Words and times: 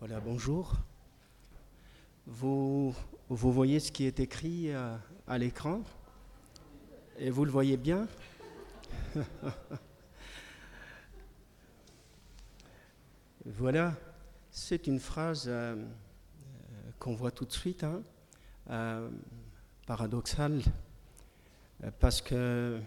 Voilà, 0.00 0.20
bonjour. 0.20 0.76
Vous, 2.24 2.94
voyez 3.28 3.80
ce 3.80 3.90
qui 3.90 4.04
est 4.04 4.20
écrit 4.20 4.72
à, 4.72 5.00
à 5.26 5.38
l'écran? 5.38 5.82
Et 7.18 7.30
vous 7.30 7.44
le 7.44 7.50
voyez 7.50 7.76
bien? 7.76 8.06
Voilà, 13.44 13.94
c'est 14.52 14.86
une 14.86 15.00
phrase 15.00 15.46
euh, 15.48 15.74
qu'on 17.00 17.14
voit 17.14 17.30
tout 17.32 17.46
de 17.46 17.52
suite, 17.52 17.82
hein, 17.82 18.02
euh, 18.70 19.08
paradoxale, 19.86 20.60
euh, 21.82 21.90
parce 21.98 22.20
que 22.20 22.78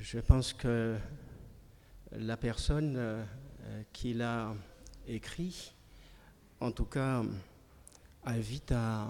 je 0.00 0.18
pense 0.18 0.52
que 0.52 0.96
la 2.12 2.36
personne 2.36 3.26
qui 3.92 4.12
l'a 4.12 4.54
écrit, 5.08 5.72
en 6.60 6.70
tout 6.70 6.84
cas, 6.84 7.22
invite 8.24 8.72
à, 8.72 9.08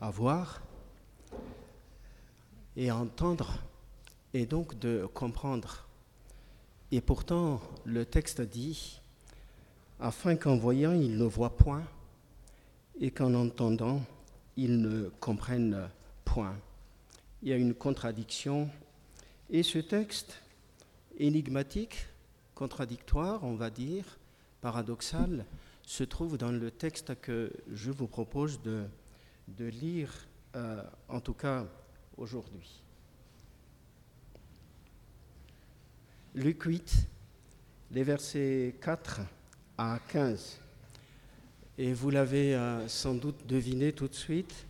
voir 0.00 0.62
et 2.76 2.88
à 2.88 2.96
entendre, 2.96 3.58
et 4.32 4.46
donc 4.46 4.78
de 4.78 5.06
comprendre. 5.12 5.86
Et 6.90 7.00
pourtant, 7.00 7.60
le 7.84 8.06
texte 8.06 8.40
dit, 8.40 9.00
afin 10.00 10.36
qu'en 10.36 10.56
voyant, 10.56 10.92
ils 10.92 11.16
ne 11.18 11.24
voient 11.24 11.56
point, 11.56 11.84
et 12.98 13.10
qu'en 13.10 13.34
entendant, 13.34 14.02
ils 14.56 14.80
ne 14.80 15.10
comprennent 15.20 15.88
point. 16.24 16.56
Il 17.42 17.50
y 17.50 17.52
a 17.52 17.56
une 17.56 17.74
contradiction, 17.74 18.70
et 19.50 19.62
ce 19.62 19.78
texte 19.78 20.40
énigmatique 21.18 22.06
contradictoire, 22.60 23.42
on 23.42 23.54
va 23.54 23.70
dire, 23.70 24.04
paradoxal, 24.60 25.46
se 25.82 26.04
trouve 26.04 26.36
dans 26.36 26.52
le 26.52 26.70
texte 26.70 27.18
que 27.22 27.50
je 27.72 27.90
vous 27.90 28.06
propose 28.06 28.60
de, 28.60 28.84
de 29.48 29.64
lire, 29.64 30.12
euh, 30.56 30.82
en 31.08 31.20
tout 31.20 31.32
cas 31.32 31.64
aujourd'hui. 32.18 32.82
Luc 36.34 36.64
8, 36.64 37.08
les 37.92 38.02
versets 38.02 38.76
4 38.82 39.22
à 39.78 39.98
15. 40.08 40.60
Et 41.78 41.94
vous 41.94 42.10
l'avez 42.10 42.54
euh, 42.54 42.86
sans 42.88 43.14
doute 43.14 43.46
deviné 43.46 43.94
tout 43.94 44.06
de 44.06 44.14
suite. 44.14 44.66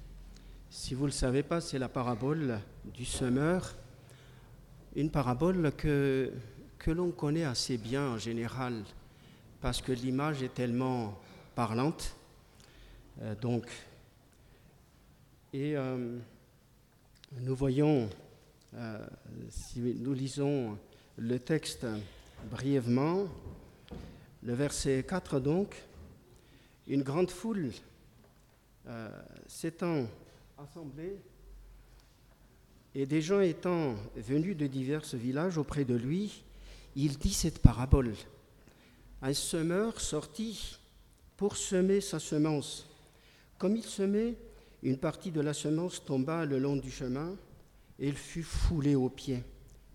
Si 0.70 0.94
vous 0.94 1.06
ne 1.06 1.08
le 1.08 1.12
savez 1.12 1.42
pas, 1.42 1.60
c'est 1.60 1.80
la 1.80 1.88
parabole 1.88 2.60
du 2.84 3.04
semeur. 3.04 3.74
Une 4.94 5.10
parabole 5.10 5.72
que 5.76 6.32
que 6.80 6.90
l'on 6.90 7.10
connaît 7.10 7.44
assez 7.44 7.76
bien 7.76 8.08
en 8.08 8.18
général, 8.18 8.82
parce 9.60 9.82
que 9.82 9.92
l'image 9.92 10.42
est 10.42 10.54
tellement 10.54 11.20
parlante. 11.54 12.16
Euh, 13.20 13.34
donc, 13.34 13.66
et 15.52 15.76
euh, 15.76 16.16
nous 17.32 17.54
voyons, 17.54 18.08
euh, 18.74 19.06
si 19.50 19.80
nous 19.80 20.14
lisons 20.14 20.78
le 21.18 21.38
texte 21.38 21.86
brièvement, 22.50 23.26
le 24.42 24.54
verset 24.54 25.04
4 25.06 25.38
donc, 25.38 25.76
une 26.88 27.02
grande 27.02 27.30
foule 27.30 27.70
s'étant 29.46 30.06
assemblée 30.58 31.16
et 32.94 33.06
des 33.06 33.20
gens 33.20 33.40
étant 33.40 33.94
venus 34.16 34.56
de 34.56 34.66
divers 34.66 35.04
villages 35.14 35.58
auprès 35.58 35.84
de 35.84 35.94
lui, 35.94 36.42
il 36.96 37.18
dit 37.18 37.32
cette 37.32 37.60
parabole. 37.60 38.14
Un 39.22 39.34
semeur 39.34 40.00
sortit 40.00 40.78
pour 41.36 41.56
semer 41.56 42.00
sa 42.00 42.18
semence. 42.18 42.88
Comme 43.58 43.76
il 43.76 43.84
semait, 43.84 44.34
une 44.82 44.96
partie 44.96 45.30
de 45.30 45.40
la 45.40 45.52
semence 45.52 46.04
tomba 46.04 46.44
le 46.44 46.58
long 46.58 46.76
du 46.76 46.90
chemin, 46.90 47.36
elle 48.00 48.16
fut 48.16 48.42
foulée 48.42 48.94
aux 48.94 49.10
pieds, 49.10 49.42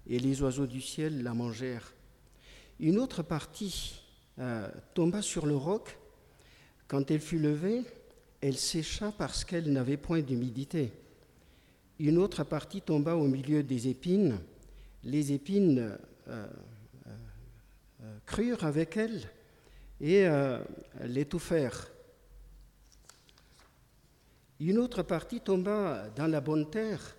et 0.08 0.20
les 0.20 0.42
oiseaux 0.42 0.68
du 0.68 0.82
ciel 0.82 1.24
la 1.24 1.34
mangèrent. 1.34 1.94
Une 2.80 3.00
autre 3.00 3.24
partie 3.24 4.02
euh, 4.38 4.70
tomba 4.94 5.22
sur 5.22 5.46
le 5.46 5.56
roc. 5.56 5.98
Quand 6.88 7.10
elle 7.10 7.22
fut 7.22 7.40
levée, 7.40 7.82
elle 8.42 8.58
sécha 8.58 9.12
parce 9.18 9.44
qu'elle 9.44 9.72
n'avait 9.72 9.98
point 9.98 10.22
d'humidité. 10.22 10.92
Une 12.00 12.18
autre 12.18 12.44
partie 12.44 12.82
tomba 12.82 13.16
au 13.16 13.28
milieu 13.28 13.64
des 13.64 13.88
épines. 13.88 14.38
Les 15.04 15.32
épines 15.32 15.98
euh, 16.28 16.48
crurent 18.26 18.64
avec 18.64 18.98
elle 18.98 19.22
et 20.02 20.26
euh, 20.28 20.60
l'étouffèrent. 21.04 21.92
Une 24.60 24.78
autre 24.78 25.04
partie 25.04 25.42
tomba 25.42 26.10
dans 26.16 26.28
la 26.28 26.42
bonne 26.42 26.70
terre. 26.70 27.16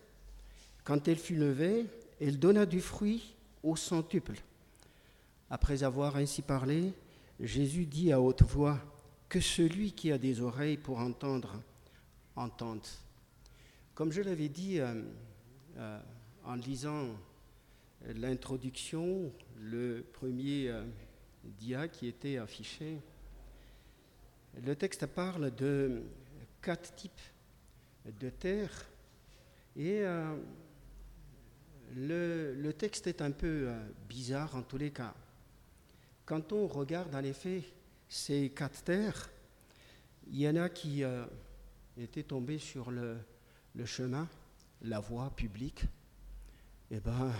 Quand 0.84 1.06
elle 1.08 1.18
fut 1.18 1.36
levée, 1.36 1.86
elle 2.20 2.38
donna 2.38 2.64
du 2.64 2.80
fruit 2.80 3.34
au 3.62 3.76
centuple. 3.76 4.40
Après 5.50 5.82
avoir 5.82 6.16
ainsi 6.16 6.42
parlé, 6.42 6.92
Jésus 7.40 7.86
dit 7.86 8.12
à 8.12 8.20
haute 8.20 8.42
voix, 8.42 8.78
Que 9.28 9.40
celui 9.40 9.92
qui 9.92 10.12
a 10.12 10.18
des 10.18 10.40
oreilles 10.40 10.76
pour 10.78 10.98
entendre, 10.98 11.60
entende. 12.36 12.86
Comme 13.94 14.12
je 14.12 14.22
l'avais 14.22 14.48
dit 14.48 14.78
euh, 14.78 16.00
en 16.44 16.54
lisant 16.54 17.08
l'introduction, 18.14 19.32
le 19.58 20.04
premier 20.12 20.68
euh, 20.68 20.84
dia 21.44 21.88
qui 21.88 22.06
était 22.06 22.38
affiché. 22.38 23.00
Le 24.64 24.74
texte 24.74 25.06
parle 25.06 25.54
de 25.54 26.02
quatre 26.62 26.94
types 26.94 27.20
de 28.20 28.30
terres 28.30 28.86
et 29.76 30.00
euh, 30.02 30.36
le, 31.94 32.72
texte 32.72 33.06
est 33.06 33.20
un 33.20 33.32
peu 33.32 33.68
euh, 33.68 33.88
bizarre 34.08 34.54
en 34.56 34.62
tous 34.62 34.78
les 34.78 34.90
cas. 34.90 35.14
Quand 36.24 36.52
on 36.52 36.66
regarde 36.66 37.14
en 37.14 37.22
effet 37.22 37.62
ces 38.08 38.50
quatre 38.50 38.82
terres, 38.82 39.30
il 40.28 40.40
y 40.40 40.48
en 40.48 40.56
a 40.56 40.68
qui 40.68 41.04
étaient 41.96 42.24
tombés 42.24 42.58
sur 42.58 42.90
le, 42.90 43.16
le 43.76 43.86
chemin, 43.86 44.28
la 44.82 44.98
voie 44.98 45.30
publique. 45.30 45.84
Eh 46.90 46.98
ben, 46.98 47.32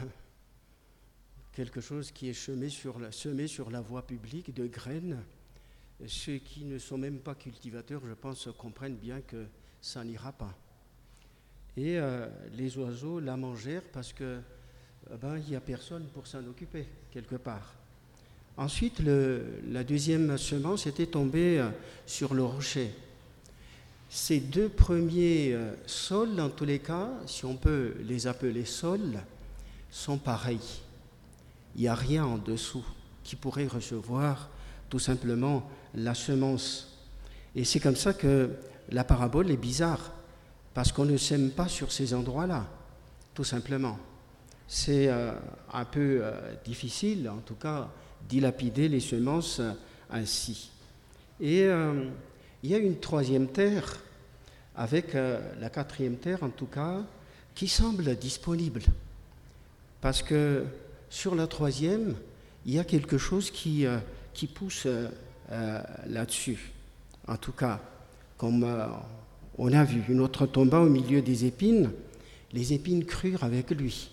quelque 1.57 1.81
chose 1.81 2.11
qui 2.11 2.29
est 2.29 2.35
semé 2.35 2.69
sur 2.69 2.99
la, 2.99 3.11
semé 3.11 3.47
sur 3.47 3.71
la 3.71 3.81
voie 3.81 4.07
publique 4.07 4.53
de 4.53 4.67
graines. 4.67 5.17
Ceux 6.07 6.37
qui 6.37 6.65
ne 6.65 6.79
sont 6.79 6.99
même 6.99 7.19
pas 7.19 7.35
cultivateurs, 7.35 8.03
je 8.07 8.13
pense, 8.13 8.51
comprennent 8.59 8.97
bien 8.97 9.23
que 9.23 9.47
ça 9.81 10.05
n'ira 10.05 10.33
pas. 10.33 10.55
Et 11.79 11.99
euh, 11.99 12.29
les 12.53 12.77
oiseaux 12.77 13.21
la 13.21 13.39
mangèrent 13.39 13.89
parce 13.91 14.13
que 14.13 14.25
euh, 14.25 15.17
ben, 15.19 15.39
il 15.39 15.49
n'y 15.49 15.57
a 15.57 15.61
personne 15.63 16.05
pour 16.13 16.27
s'en 16.27 16.47
occuper 16.47 16.87
quelque 17.11 17.37
part. 17.37 17.73
Ensuite, 18.59 18.99
le, 18.99 19.63
la 19.71 19.83
deuxième 19.83 20.37
semence 20.37 20.87
était 20.87 21.07
tombée 21.07 21.59
euh, 21.59 21.71
sur 22.05 22.35
le 22.35 22.45
rocher. 22.45 22.91
Ces 24.11 24.41
deux 24.41 24.69
premiers 24.69 25.57
sols, 25.87 26.39
en 26.39 26.49
tous 26.49 26.65
les 26.65 26.79
cas, 26.79 27.11
si 27.27 27.45
on 27.45 27.57
peut 27.57 27.95
les 28.05 28.27
appeler 28.27 28.65
sols, 28.65 29.19
sont 29.91 30.17
pareils 30.17 30.86
il 31.77 31.83
n'y 31.83 31.89
a 31.89 31.95
rien 31.95 32.25
en 32.25 32.39
dessous 32.39 32.85
qui 33.23 33.37
pourrait 33.37 33.67
recevoir 33.67 34.49
tout 34.89 34.99
simplement 34.99 35.69
la 35.95 36.15
semence. 36.15 36.99
Et 37.55 37.65
c'est 37.65 37.81
comme 37.81 37.97
ça 37.97 38.15
que 38.15 38.51
la 38.91 39.05
parabole 39.05 39.51
est 39.51 39.57
bizarre, 39.57 40.13
parce 40.73 40.91
qu'on 40.91 41.05
ne 41.05 41.17
sème 41.17 41.51
pas 41.51 41.69
sur 41.69 41.93
ces 41.93 42.15
endroits-là, 42.15 42.67
tout 43.35 43.45
simplement. 43.45 43.99
C'est 44.69 45.09
euh, 45.09 45.33
un 45.73 45.85
peu 45.85 46.21
euh, 46.23 46.55
difficile, 46.65 47.29
en 47.29 47.39
tout 47.39 47.55
cas, 47.55 47.89
dilapider 48.29 48.89
les 48.89 49.01
semences 49.01 49.61
euh, 49.61 49.73
ainsi. 50.11 50.71
Et 51.41 51.67
il 52.63 52.71
y 52.71 52.75
a 52.75 52.79
une 52.79 52.99
troisième 52.99 53.49
terre, 53.49 53.99
avec 54.75 55.13
la 55.13 55.69
quatrième 55.69 56.17
terre 56.17 56.43
en 56.43 56.49
tout 56.49 56.65
cas, 56.65 57.03
qui 57.55 57.69
semble 57.69 58.17
disponible. 58.17 58.81
Parce 60.01 60.23
que 60.23 60.65
sur 61.11 61.35
la 61.35 61.47
troisième, 61.47 62.15
il 62.67 62.75
y 62.75 62.79
a 62.79 62.85
quelque 62.85 63.17
chose 63.17 63.51
qui, 63.51 63.87
euh, 63.87 63.99
qui 64.35 64.47
pousse 64.47 64.85
euh, 64.87 65.09
euh, 65.53 65.81
là-dessus. 66.09 66.73
En 67.29 67.37
tout 67.37 67.53
cas, 67.53 67.81
comme 68.37 68.67
on 69.59 69.73
a 69.73 69.85
vu, 69.85 70.03
une 70.09 70.21
autre 70.21 70.47
tomba 70.47 70.81
au 70.81 70.89
milieu 70.89 71.23
des 71.23 71.45
épines, 71.45 71.91
les 72.53 72.73
épines 72.73 73.05
crurent 73.05 73.45
avec 73.45 73.71
lui. 73.71 74.11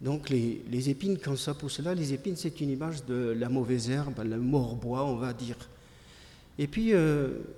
Donc 0.00 0.28
les, 0.28 0.62
les 0.70 0.90
épines, 0.90 1.18
quand 1.22 1.36
ça 1.36 1.54
pousse 1.54 1.78
là, 1.78 1.94
les 1.94 2.12
épines, 2.12 2.36
c'est 2.36 2.60
une 2.60 2.70
image 2.70 3.04
de 3.06 3.34
la 3.38 3.48
mauvaise 3.48 3.88
herbe, 3.88 4.22
le 4.24 4.36
morbois, 4.36 5.04
on 5.04 5.16
va 5.16 5.32
dire. 5.32 5.56
Et 6.58 6.66
puis, 6.66 6.92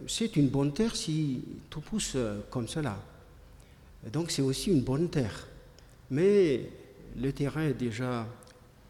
c'est 0.07 0.37
une 0.37 0.49
bonne 0.49 0.73
terre 0.73 0.95
si 0.95 1.43
tout 1.71 1.81
pousse 1.81 2.17
comme 2.51 2.69
cela. 2.69 2.99
Donc 4.13 4.31
c'est 4.31 4.43
aussi 4.43 4.71
une 4.71 4.83
bonne 4.83 5.09
terre. 5.09 5.47
Mais 6.11 6.69
le 7.17 7.33
terrain 7.33 7.65
est 7.65 7.75
déjà 7.75 8.27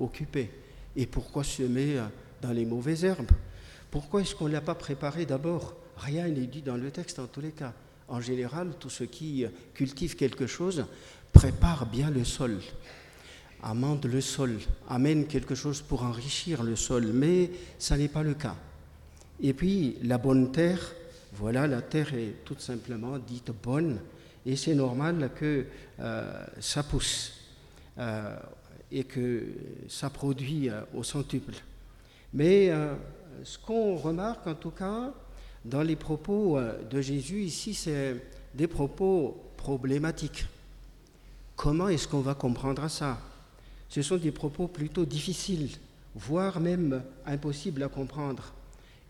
occupé. 0.01 0.51
Et 0.97 1.07
pourquoi 1.07 1.45
semer 1.45 2.01
dans 2.43 2.53
les 2.53 2.65
mauvaises 2.65 3.05
herbes? 3.05 3.31
Pourquoi 3.91 4.21
est-ce 4.21 4.35
qu'on 4.35 4.49
ne 4.49 4.53
l'a 4.53 4.61
pas 4.61 4.75
préparé 4.75 5.27
d'abord? 5.27 5.75
Rien 5.97 6.29
n'est 6.29 6.47
dit 6.47 6.63
dans 6.63 6.77
le 6.77 6.91
texte 6.91 7.19
en 7.19 7.27
tous 7.27 7.41
les 7.41 7.53
cas. 7.53 7.73
En 8.09 8.21
général, 8.21 8.73
tous 8.79 8.91
ceux 8.91 9.07
qui 9.07 9.45
cultivent 9.75 10.17
quelque 10.17 10.47
chose 10.47 10.87
préparent 11.33 11.87
bien 11.87 12.11
le 12.11 12.25
sol, 12.25 12.59
amendent 13.63 14.07
le 14.07 14.21
sol, 14.21 14.59
amènent 14.89 15.27
quelque 15.27 15.55
chose 15.55 15.83
pour 15.83 16.03
enrichir 16.03 16.63
le 16.63 16.77
sol, 16.77 17.09
mais 17.13 17.51
ça 17.79 17.97
n'est 17.97 18.09
pas 18.09 18.23
le 18.23 18.35
cas. 18.35 18.57
Et 19.41 19.53
puis 19.53 19.99
la 20.03 20.19
bonne 20.19 20.53
terre, 20.53 20.81
voilà, 21.35 21.67
la 21.67 21.83
terre 21.83 22.15
est 22.15 22.45
tout 22.45 22.59
simplement 22.59 23.19
dite 23.19 23.51
bonne, 23.63 23.99
et 24.47 24.57
c'est 24.57 24.75
normal 24.75 25.31
que 25.35 25.67
euh, 26.01 26.45
ça 26.61 26.83
pousse 26.83 27.35
euh, 27.99 28.37
et 28.91 29.05
que 29.05 29.45
ça 29.89 30.11
produit 30.11 30.69
euh, 30.69 30.81
au 30.95 31.03
centuple. 31.03 31.55
Mais 32.33 32.71
ce 33.43 33.59
qu'on 33.59 33.97
remarque 33.97 34.47
en 34.47 34.55
tout 34.55 34.71
cas 34.71 35.15
dans 35.65 35.81
les 35.81 35.97
propos 35.97 36.59
de 36.91 37.01
Jésus 37.01 37.41
ici, 37.41 37.73
c'est 37.73 38.17
des 38.55 38.67
propos 38.67 39.35
problématiques. 39.57 40.47
Comment 41.57 41.89
est-ce 41.89 42.07
qu'on 42.07 42.21
va 42.21 42.35
comprendre 42.35 42.87
ça? 42.89 43.19
Ce 43.89 44.03
sont 44.03 44.19
des 44.19 44.31
propos 44.31 44.69
plutôt 44.69 45.05
difficiles, 45.07 45.71
voire 46.15 46.61
même 46.61 47.03
impossibles 47.25 47.83
à 47.83 47.89
comprendre. 47.89 48.53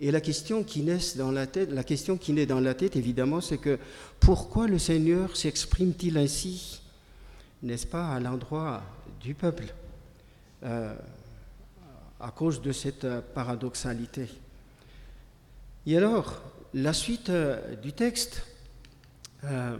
Et 0.00 0.10
la 0.10 0.20
question 0.20 0.62
qui 0.62 0.82
naît 0.82 0.98
dans 1.16 1.32
la 1.32 1.46
tête, 1.46 1.70
la 1.72 1.82
question 1.82 2.16
qui 2.16 2.32
naît 2.32 2.46
dans 2.46 2.60
la 2.60 2.74
tête, 2.74 2.94
évidemment, 2.94 3.40
c'est 3.40 3.58
que 3.58 3.78
pourquoi 4.20 4.68
le 4.68 4.78
Seigneur 4.78 5.36
s'exprime-t-il 5.36 6.16
ainsi, 6.16 6.80
n'est-ce 7.62 7.86
pas, 7.86 8.08
à 8.08 8.20
l'endroit 8.20 8.82
du 9.20 9.34
peuple, 9.34 9.74
euh, 10.62 10.94
à 12.20 12.30
cause 12.30 12.60
de 12.60 12.72
cette 12.72 13.06
paradoxalité. 13.34 14.28
Et 15.86 15.96
alors, 15.96 16.42
la 16.74 16.92
suite 16.92 17.30
euh, 17.30 17.76
du 17.76 17.92
texte 17.92 18.42
euh, 19.44 19.76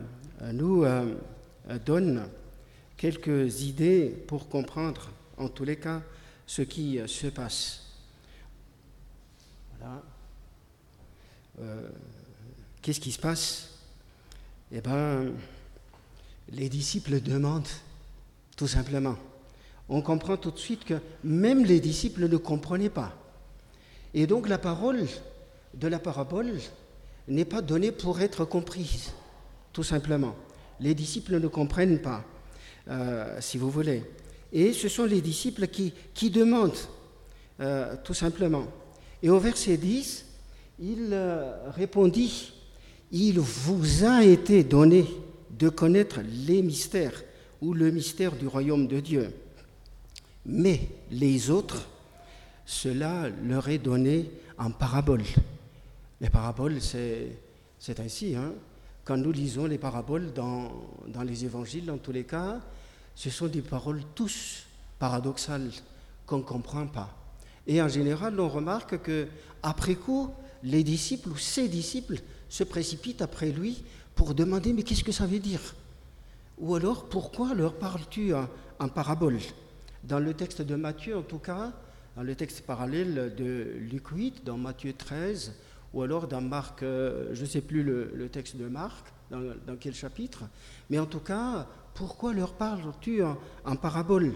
nous 0.53 0.85
donne 1.85 2.29
quelques 2.97 3.63
idées 3.63 4.09
pour 4.27 4.49
comprendre, 4.49 5.11
en 5.37 5.49
tous 5.49 5.65
les 5.65 5.77
cas, 5.77 6.01
ce 6.47 6.63
qui 6.63 7.01
se 7.07 7.27
passe. 7.27 7.85
Euh, 11.61 11.89
qu'est-ce 12.81 13.01
qui 13.01 13.13
se 13.13 13.19
passe? 13.19 13.71
Eh 14.71 14.81
bien, 14.81 15.27
les 16.51 16.69
disciples 16.69 17.21
demandent, 17.21 17.69
tout 18.57 18.69
simplement. 18.69 19.17
On 19.89 20.03
comprend 20.03 20.37
tout 20.37 20.51
de 20.51 20.59
suite 20.59 20.85
que 20.85 20.95
même 21.25 21.65
les 21.65 21.81
disciples 21.81 22.29
ne 22.29 22.37
comprenaient 22.37 22.91
pas. 22.91 23.15
Et 24.15 24.27
donc 24.27 24.49
la 24.49 24.59
parole 24.59 25.07
de 25.75 25.89
la 25.89 25.99
parabole 25.99 26.53
n'est 27.27 27.45
pas 27.45 27.63
donnée 27.63 27.93
pour 27.93 28.21
être 28.21 28.45
comprise, 28.45 29.13
tout 29.73 29.83
simplement. 29.83 30.35
Les 30.81 30.95
disciples 30.95 31.39
ne 31.39 31.49
comprennent 31.49 32.01
pas, 32.01 32.25
euh, 32.89 33.37
si 33.41 33.59
vous 33.59 33.71
voulez. 33.71 34.03
Et 34.53 34.73
ce 34.73 34.89
sont 34.89 35.05
les 35.05 35.21
disciples 35.21 35.69
qui, 35.69 35.93
qui 36.15 36.31
demandent, 36.31 36.73
euh, 37.61 37.95
tout 38.05 38.15
simplement. 38.15 38.67
Et 39.23 39.31
au 39.31 39.39
verset 39.39 39.77
10, 39.77 40.25
il 40.81 41.09
euh, 41.13 41.71
répondit, 41.71 42.53
il 43.11 43.41
vous 43.41 44.05
a 44.05 44.23
été 44.23 44.65
donné 44.65 45.07
de 45.51 45.69
connaître 45.69 46.21
les 46.47 46.63
mystères 46.63 47.25
ou 47.61 47.75
le 47.75 47.91
mystère 47.91 48.37
du 48.37 48.47
royaume 48.47 48.87
de 48.87 49.01
Dieu. 49.01 49.31
Mais 50.49 50.89
les 51.11 51.51
autres, 51.51 51.87
cela 52.65 53.29
leur 53.29 53.69
est 53.69 53.79
donné 53.79 54.31
en 54.59 54.71
parabole. 54.71 55.23
Les 56.21 56.31
paraboles, 56.31 56.81
c'est 56.81 58.01
ainsi. 58.01 58.35
Hein. 58.35 58.53
Quand 59.05 59.17
nous 59.17 59.31
lisons 59.31 59.67
les 59.67 59.79
paraboles 59.79 60.33
dans, 60.33 60.73
dans 61.07 61.23
les 61.23 61.45
évangiles, 61.45 61.87
dans 61.87 61.99
tous 61.99 62.13
les 62.13 62.25
cas, 62.25 62.61
ce 63.15 63.31
sont 63.31 63.47
des 63.47 63.63
paroles 63.63 64.03
tous 64.15 64.65
paradoxales 64.99 65.71
qu'on 66.27 66.39
ne 66.39 66.43
comprend 66.43 66.87
pas. 66.87 67.15
Et 67.67 67.81
en 67.83 67.89
général, 67.89 68.39
on 68.41 68.49
remarque 68.49 69.03
que 69.03 69.29
après 69.63 69.95
coup, 69.95 70.31
les 70.63 70.83
disciples 70.83 71.31
ou 71.31 71.37
ses 71.37 71.69
disciples 71.69 72.21
se 72.49 72.65
précipitent 72.65 73.23
après 73.23 73.51
lui 73.51 73.83
pour 74.15 74.35
demander 74.35 74.73
mais 74.73 74.83
qu'est-ce 74.83 75.05
que 75.05 75.13
ça 75.13 75.27
veut 75.27 75.39
dire? 75.39 75.75
Ou 76.59 76.75
alors 76.75 77.05
pourquoi 77.05 77.55
leur 77.55 77.75
parles-tu 77.75 78.33
en, 78.35 78.89
parabole? 78.89 79.39
Dans 80.05 80.19
le 80.19 80.35
texte 80.35 80.63
de 80.63 80.77
Matthieu, 80.77 81.17
en 81.17 81.23
tout 81.23 81.39
cas, 81.39 81.73
dans 82.17 82.23
le 82.23 82.35
texte 82.35 82.63
parallèle 82.63 83.35
de 83.37 83.75
Luc 83.79 84.09
8, 84.09 84.45
dans 84.45 84.57
Matthieu 84.57 84.93
13, 84.93 85.55
ou 85.95 86.03
alors 86.03 86.29
dans 86.29 86.41
Marc, 86.41 86.83
euh, 86.83 87.31
je 87.33 87.43
ne 87.43 87.47
sais 87.47 87.61
plus 87.61 87.83
le, 87.83 88.29
texte 88.29 88.57
de 88.57 88.67
Marc, 88.67 89.07
dans, 89.31 89.77
quel 89.79 89.95
chapitre, 89.95 90.45
mais 90.91 90.99
en 90.99 91.07
tout 91.07 91.21
cas, 91.21 91.67
pourquoi 91.95 92.33
leur 92.33 92.55
parles-tu 92.55 93.23
en 93.23 93.77
parabole? 93.77 94.35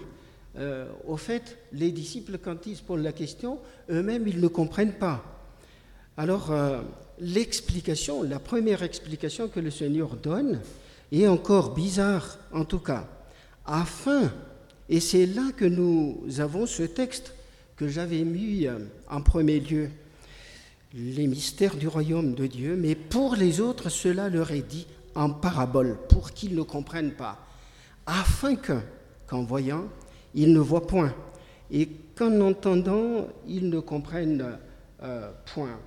Euh, 0.55 0.87
au 1.07 1.17
fait, 1.17 1.57
les 1.71 1.91
disciples, 1.91 2.37
quand 2.37 2.67
ils 2.67 2.75
se 2.75 2.83
posent 2.83 3.01
la 3.01 3.11
question, 3.11 3.59
eux-mêmes, 3.89 4.27
ils 4.27 4.39
ne 4.39 4.47
comprennent 4.47 4.93
pas. 4.93 5.23
Alors, 6.15 6.51
euh, 6.51 6.81
l'explication, 7.19 8.21
la 8.21 8.39
première 8.39 8.83
explication 8.83 9.47
que 9.47 9.59
le 9.59 9.71
Seigneur 9.71 10.15
donne, 10.15 10.61
est 11.11 11.27
encore 11.27 11.73
bizarre, 11.73 12.37
en 12.51 12.65
tout 12.65 12.79
cas, 12.79 13.07
afin, 13.65 14.31
et 14.89 14.99
c'est 14.99 15.25
là 15.25 15.51
que 15.55 15.65
nous 15.65 16.23
avons 16.39 16.65
ce 16.65 16.83
texte 16.83 17.33
que 17.75 17.87
j'avais 17.87 18.23
mis 18.23 18.67
euh, 18.67 18.79
en 19.09 19.21
premier 19.21 19.59
lieu, 19.59 19.89
les 20.93 21.27
mystères 21.27 21.75
du 21.75 21.87
royaume 21.87 22.35
de 22.35 22.45
Dieu, 22.45 22.75
mais 22.75 22.95
pour 22.95 23.35
les 23.35 23.59
autres, 23.59 23.89
cela 23.89 24.29
leur 24.29 24.51
est 24.51 24.67
dit 24.67 24.85
en 25.15 25.29
parabole, 25.29 25.97
pour 26.09 26.31
qu'ils 26.31 26.55
ne 26.55 26.61
comprennent 26.61 27.13
pas, 27.13 27.45
afin 28.05 28.55
que, 28.55 28.79
qu'en 29.27 29.43
voyant, 29.43 29.85
ils 30.35 30.53
ne 30.53 30.59
voient 30.59 30.85
point, 30.85 31.13
et 31.71 31.87
qu'en 32.15 32.41
entendant, 32.41 33.27
ils 33.47 33.69
ne 33.69 33.79
comprennent 33.79 34.57
euh, 35.01 35.31
point. 35.53 35.79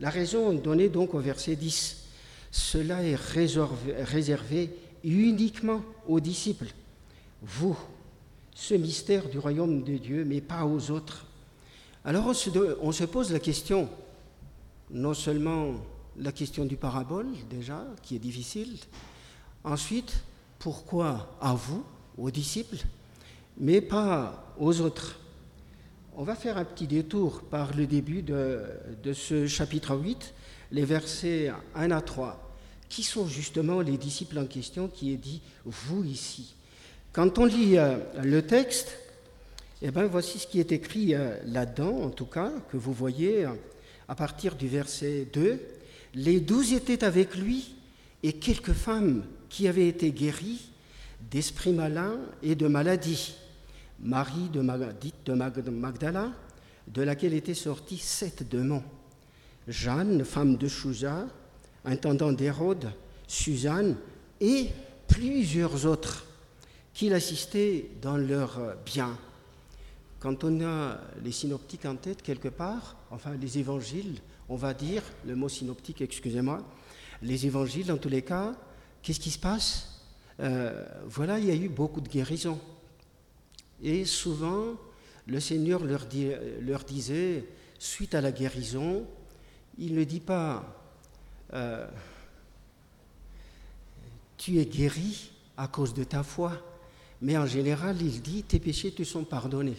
La 0.00 0.10
raison 0.10 0.52
donnée 0.52 0.88
donc 0.88 1.14
au 1.14 1.18
verset 1.18 1.56
10, 1.56 2.04
cela 2.50 3.02
est 3.02 3.16
réservé, 3.16 4.70
uniquement 5.04 5.82
aux 6.06 6.20
disciples. 6.20 6.72
Vous, 7.42 7.76
ce 8.58 8.74
mystère 8.74 9.28
du 9.28 9.38
royaume 9.38 9.84
de 9.84 9.96
Dieu, 9.98 10.24
mais 10.24 10.40
pas 10.40 10.66
aux 10.66 10.90
autres. 10.90 11.24
Alors 12.04 12.26
on 12.26 12.34
se, 12.92 13.04
pose 13.04 13.32
la 13.32 13.38
question, 13.38 13.88
non 14.90 15.14
seulement 15.14 15.74
la 16.18 16.32
question 16.32 16.64
du 16.64 16.76
parabole 16.76 17.28
déjà, 17.48 17.84
qui 18.02 18.16
est 18.16 18.18
difficile, 18.18 18.76
ensuite, 19.62 20.24
pourquoi 20.58 21.36
à 21.40 21.54
vous, 21.54 21.84
aux 22.18 22.32
disciples 22.32 22.78
mais 23.60 23.80
pas 23.80 24.52
aux 24.58 24.80
autres? 24.80 25.20
On 26.16 26.24
va 26.24 26.34
faire 26.34 26.58
un 26.58 26.64
petit 26.64 26.88
détour 26.88 27.42
par 27.42 27.76
le 27.76 27.86
début 27.86 28.22
de, 28.22 28.64
ce 29.12 29.46
chapitre 29.46 29.96
8, 29.96 30.34
les 30.72 30.84
versets 30.84 31.52
1 31.76 31.92
à 31.92 32.00
3, 32.00 32.54
qui 32.88 33.04
sont 33.04 33.28
justement 33.28 33.80
les 33.80 33.96
disciples 33.96 34.38
en 34.38 34.46
question 34.46 34.88
qui 34.88 35.12
est 35.12 35.16
dit 35.16 35.42
vous 35.64 36.02
ici. 36.02 36.56
Quand 37.18 37.36
on 37.38 37.46
lit 37.46 37.76
euh, 37.78 37.96
le 38.22 38.42
texte, 38.42 38.96
eh 39.82 39.90
bien, 39.90 40.06
voici 40.06 40.38
ce 40.38 40.46
qui 40.46 40.60
est 40.60 40.70
écrit 40.70 41.16
euh, 41.16 41.36
là-dedans, 41.46 42.02
en 42.02 42.10
tout 42.10 42.26
cas, 42.26 42.52
que 42.70 42.76
vous 42.76 42.92
voyez 42.92 43.44
euh, 43.44 43.54
à 44.06 44.14
partir 44.14 44.54
du 44.54 44.68
verset 44.68 45.26
2. 45.32 45.60
Les 46.14 46.38
douze 46.38 46.74
étaient 46.74 47.02
avec 47.02 47.34
lui 47.34 47.74
et 48.22 48.34
quelques 48.34 48.72
femmes 48.72 49.24
qui 49.48 49.66
avaient 49.66 49.88
été 49.88 50.12
guéries 50.12 50.70
d'esprits 51.28 51.72
malins 51.72 52.20
et 52.40 52.54
de 52.54 52.68
maladies. 52.68 53.34
Marie 53.98 54.48
de, 54.52 54.60
de 54.60 55.70
Magdala, 55.70 56.30
de 56.86 57.02
laquelle 57.02 57.34
étaient 57.34 57.52
sortis 57.52 57.98
sept 57.98 58.48
démons. 58.48 58.84
Jeanne, 59.66 60.24
femme 60.24 60.56
de 60.56 60.68
Chouza, 60.68 61.26
intendant 61.84 62.30
d'Hérode, 62.30 62.92
Suzanne 63.26 63.96
et 64.40 64.68
plusieurs 65.08 65.84
autres 65.84 66.27
qui 66.98 67.08
l'assistaient 67.08 67.90
dans 68.02 68.16
leurs 68.16 68.74
biens. 68.84 69.16
Quand 70.18 70.42
on 70.42 70.60
a 70.66 70.98
les 71.22 71.30
synoptiques 71.30 71.84
en 71.84 71.94
tête 71.94 72.22
quelque 72.22 72.48
part, 72.48 72.96
enfin 73.12 73.36
les 73.36 73.58
évangiles, 73.58 74.18
on 74.48 74.56
va 74.56 74.74
dire, 74.74 75.04
le 75.24 75.36
mot 75.36 75.48
synoptique, 75.48 76.00
excusez-moi, 76.00 76.60
les 77.22 77.46
évangiles 77.46 77.86
dans 77.86 77.98
tous 77.98 78.08
les 78.08 78.22
cas, 78.22 78.52
qu'est-ce 79.00 79.20
qui 79.20 79.30
se 79.30 79.38
passe? 79.38 80.02
Euh, 80.40 80.84
Voilà, 81.06 81.38
il 81.38 81.44
y 81.44 81.52
a 81.52 81.54
eu 81.54 81.68
beaucoup 81.68 82.00
de 82.00 82.08
guérisons. 82.08 82.58
Et 83.80 84.04
souvent, 84.04 84.74
le 85.28 85.38
Seigneur 85.38 85.84
leur, 85.84 86.04
disait, 86.82 87.44
suite 87.78 88.16
à 88.16 88.20
la 88.20 88.32
guérison, 88.32 89.06
il 89.78 89.94
ne 89.94 90.02
dit 90.02 90.18
pas 90.18 90.64
euh, 91.54 91.86
tu 94.36 94.58
es 94.58 94.66
guéri 94.66 95.30
à 95.56 95.68
cause 95.68 95.94
de 95.94 96.02
ta 96.02 96.24
foi, 96.24 96.60
mais 97.20 97.36
en 97.36 97.46
général, 97.46 97.96
il 98.00 98.22
dit 98.22 98.42
tes 98.42 98.58
péchés 98.58 98.92
te 98.92 99.02
sont 99.02 99.24
pardonnés. 99.24 99.76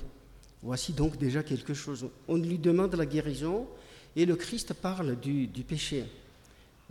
Voici 0.61 0.91
donc 0.91 1.17
déjà 1.17 1.41
quelque 1.41 1.73
chose. 1.73 2.09
On 2.27 2.35
lui 2.35 2.57
demande 2.57 2.95
la 2.95 3.05
guérison 3.05 3.67
et 4.15 4.25
le 4.25 4.35
Christ 4.35 4.73
parle 4.73 5.17
du, 5.19 5.47
péché. 5.67 6.05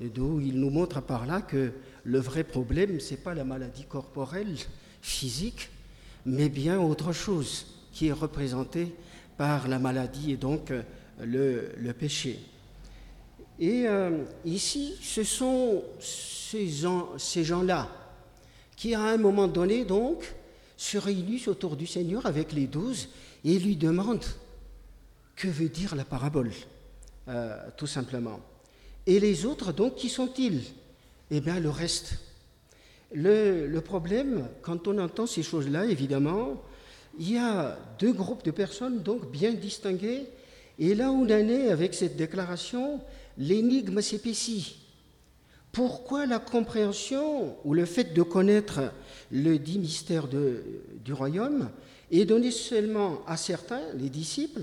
Et 0.00 0.08
d'où 0.08 0.40
il 0.40 0.58
nous 0.58 0.70
montre 0.70 1.02
par 1.02 1.26
là 1.26 1.42
que 1.42 1.72
le 2.04 2.18
vrai 2.18 2.44
problème, 2.44 2.98
ce 3.00 3.10
n'est 3.10 3.20
pas 3.20 3.34
la 3.34 3.44
maladie 3.44 3.84
corporelle, 3.84 4.54
physique, 5.02 5.68
mais 6.24 6.48
bien 6.48 6.80
autre 6.80 7.12
chose 7.12 7.66
qui 7.92 8.06
est 8.06 8.12
représentée 8.12 8.94
par 9.36 9.68
la 9.68 9.78
maladie 9.78 10.32
et 10.32 10.36
donc 10.36 10.70
euh, 10.70 10.82
le, 11.20 11.92
péché. 11.92 12.38
Et 13.58 13.86
euh, 13.86 14.24
ici, 14.44 14.94
ce 15.02 15.24
sont 15.24 15.82
ces, 16.00 16.70
ces 17.18 17.44
gens-là 17.44 17.88
qui, 18.76 18.94
à 18.94 19.02
un 19.02 19.16
moment 19.16 19.48
donné, 19.48 19.84
donc, 19.84 20.32
se 20.78 20.96
réunissent 20.96 21.48
autour 21.48 21.76
du 21.76 21.86
Seigneur 21.86 22.24
avec 22.24 22.52
les 22.52 22.68
douze 22.68 23.08
et 23.44 23.58
lui 23.58 23.76
demandent 23.76 24.24
que 25.34 25.48
veut 25.48 25.68
dire 25.68 25.94
la 25.96 26.04
parabole, 26.04 26.52
euh, 27.26 27.56
tout 27.76 27.88
simplement. 27.88 28.40
Et 29.04 29.18
les 29.20 29.44
autres, 29.44 29.72
donc, 29.72 29.96
qui 29.96 30.08
sont-ils? 30.08 30.62
Eh 31.30 31.40
bien, 31.40 31.58
le 31.58 31.68
reste. 31.68 32.18
Le, 33.12 33.78
problème, 33.80 34.48
quand 34.62 34.86
on 34.86 34.98
entend 34.98 35.26
ces 35.26 35.42
choses-là, 35.42 35.86
évidemment, 35.86 36.62
il 37.18 37.32
y 37.32 37.38
a 37.38 37.76
deux 37.98 38.12
groupes 38.12 38.44
de 38.44 38.50
personnes, 38.52 39.02
donc, 39.02 39.30
bien 39.30 39.52
distingués. 39.52 40.26
Et 40.78 40.94
là 40.94 41.10
où 41.10 41.22
on 41.22 41.24
en 41.24 41.48
est 41.48 41.70
avec 41.70 41.94
cette 41.94 42.16
déclaration, 42.16 43.00
l'énigme 43.36 44.00
s'épaissit. 44.00 44.76
Pourquoi 45.78 46.26
la 46.26 46.40
compréhension 46.40 47.56
ou 47.64 47.72
le 47.72 47.84
fait 47.84 48.12
de 48.12 48.22
connaître 48.24 48.92
le 49.30 49.60
dit 49.60 49.78
mystère 49.78 50.26
du 50.26 51.12
royaume 51.12 51.70
est 52.10 52.24
donné 52.24 52.50
seulement 52.50 53.24
à 53.28 53.36
certains, 53.36 53.92
les 53.94 54.08
disciples, 54.08 54.62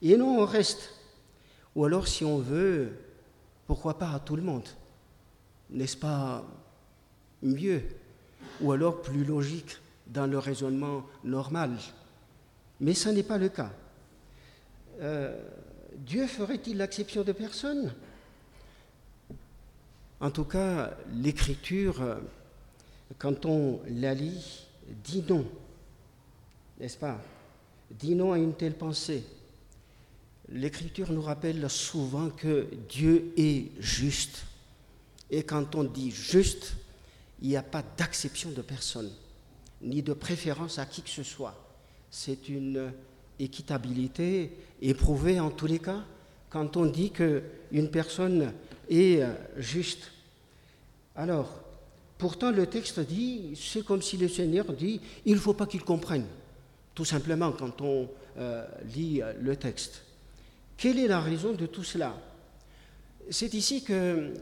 et 0.00 0.16
non 0.16 0.40
au 0.40 0.46
reste? 0.46 0.94
Ou 1.76 1.84
alors, 1.84 2.08
si 2.08 2.24
on 2.24 2.38
veut, 2.38 2.92
pourquoi 3.66 3.98
pas 3.98 4.12
à 4.12 4.20
tout 4.20 4.36
le 4.36 4.42
monde? 4.42 4.66
N'est-ce 5.68 5.98
pas 5.98 6.42
mieux? 7.42 7.82
Ou 8.62 8.72
alors 8.72 9.02
plus 9.02 9.22
logique 9.22 9.76
dans 10.06 10.26
le 10.26 10.38
raisonnement 10.38 11.04
normal? 11.24 11.72
Mais 12.80 12.94
ce 12.94 13.10
n'est 13.10 13.22
pas 13.22 13.36
le 13.36 13.50
cas. 13.50 13.70
Euh, 15.02 15.38
Dieu 15.94 16.26
ferait-il 16.26 16.78
l'exception 16.78 17.22
de 17.22 17.32
personne? 17.32 17.92
En 20.24 20.30
tout 20.30 20.44
cas, 20.44 20.96
l'écriture, 21.16 22.02
quand 23.18 23.44
on 23.44 23.80
la 23.90 24.14
lit, 24.14 24.64
dit 25.04 25.22
non, 25.28 25.44
n'est-ce 26.80 26.96
pas? 26.96 27.20
Dit 27.90 28.14
non 28.14 28.32
à 28.32 28.38
une 28.38 28.54
telle 28.54 28.72
pensée. 28.72 29.22
L'écriture 30.48 31.12
nous 31.12 31.20
rappelle 31.20 31.68
souvent 31.68 32.30
que 32.30 32.66
Dieu 32.88 33.34
est 33.36 33.70
juste. 33.78 34.46
Et 35.30 35.42
quand 35.42 35.74
on 35.74 35.84
dit 35.84 36.10
juste, 36.10 36.72
il 37.42 37.50
n'y 37.50 37.56
a 37.58 37.62
pas 37.62 37.84
d'acception 37.98 38.50
de 38.50 38.62
personne, 38.62 39.10
ni 39.82 40.00
de 40.00 40.14
préférence 40.14 40.78
à 40.78 40.86
qui 40.86 41.02
que 41.02 41.10
ce 41.10 41.22
soit. 41.22 41.54
C'est 42.10 42.48
une 42.48 42.94
équitabilité 43.38 44.56
éprouvée 44.80 45.38
en 45.38 45.50
tous 45.50 45.66
les 45.66 45.80
cas 45.80 46.02
quand 46.48 46.78
on 46.78 46.86
dit 46.86 47.10
qu'une 47.10 47.90
personne 47.90 48.54
est 48.88 49.22
juste. 49.58 50.12
Alors, 51.16 51.48
pourtant 52.18 52.50
le 52.50 52.66
texte 52.66 53.00
dit, 53.00 53.52
c'est 53.54 53.84
comme 53.84 54.02
si 54.02 54.16
le 54.16 54.28
Seigneur 54.28 54.72
dit, 54.72 55.00
il 55.24 55.34
ne 55.34 55.38
faut 55.38 55.54
pas 55.54 55.66
qu'il 55.66 55.82
comprenne, 55.82 56.26
tout 56.94 57.04
simplement 57.04 57.52
quand 57.52 57.80
on 57.80 58.08
euh, 58.38 58.66
lit 58.94 59.22
euh, 59.22 59.32
le 59.40 59.56
texte. 59.56 60.02
Quelle 60.76 60.98
est 60.98 61.06
la 61.06 61.20
raison 61.20 61.52
de 61.52 61.66
tout 61.66 61.84
cela? 61.84 62.16
C'est 63.30 63.54
ici 63.54 63.84
que 63.84 63.92
euh, 63.92 64.34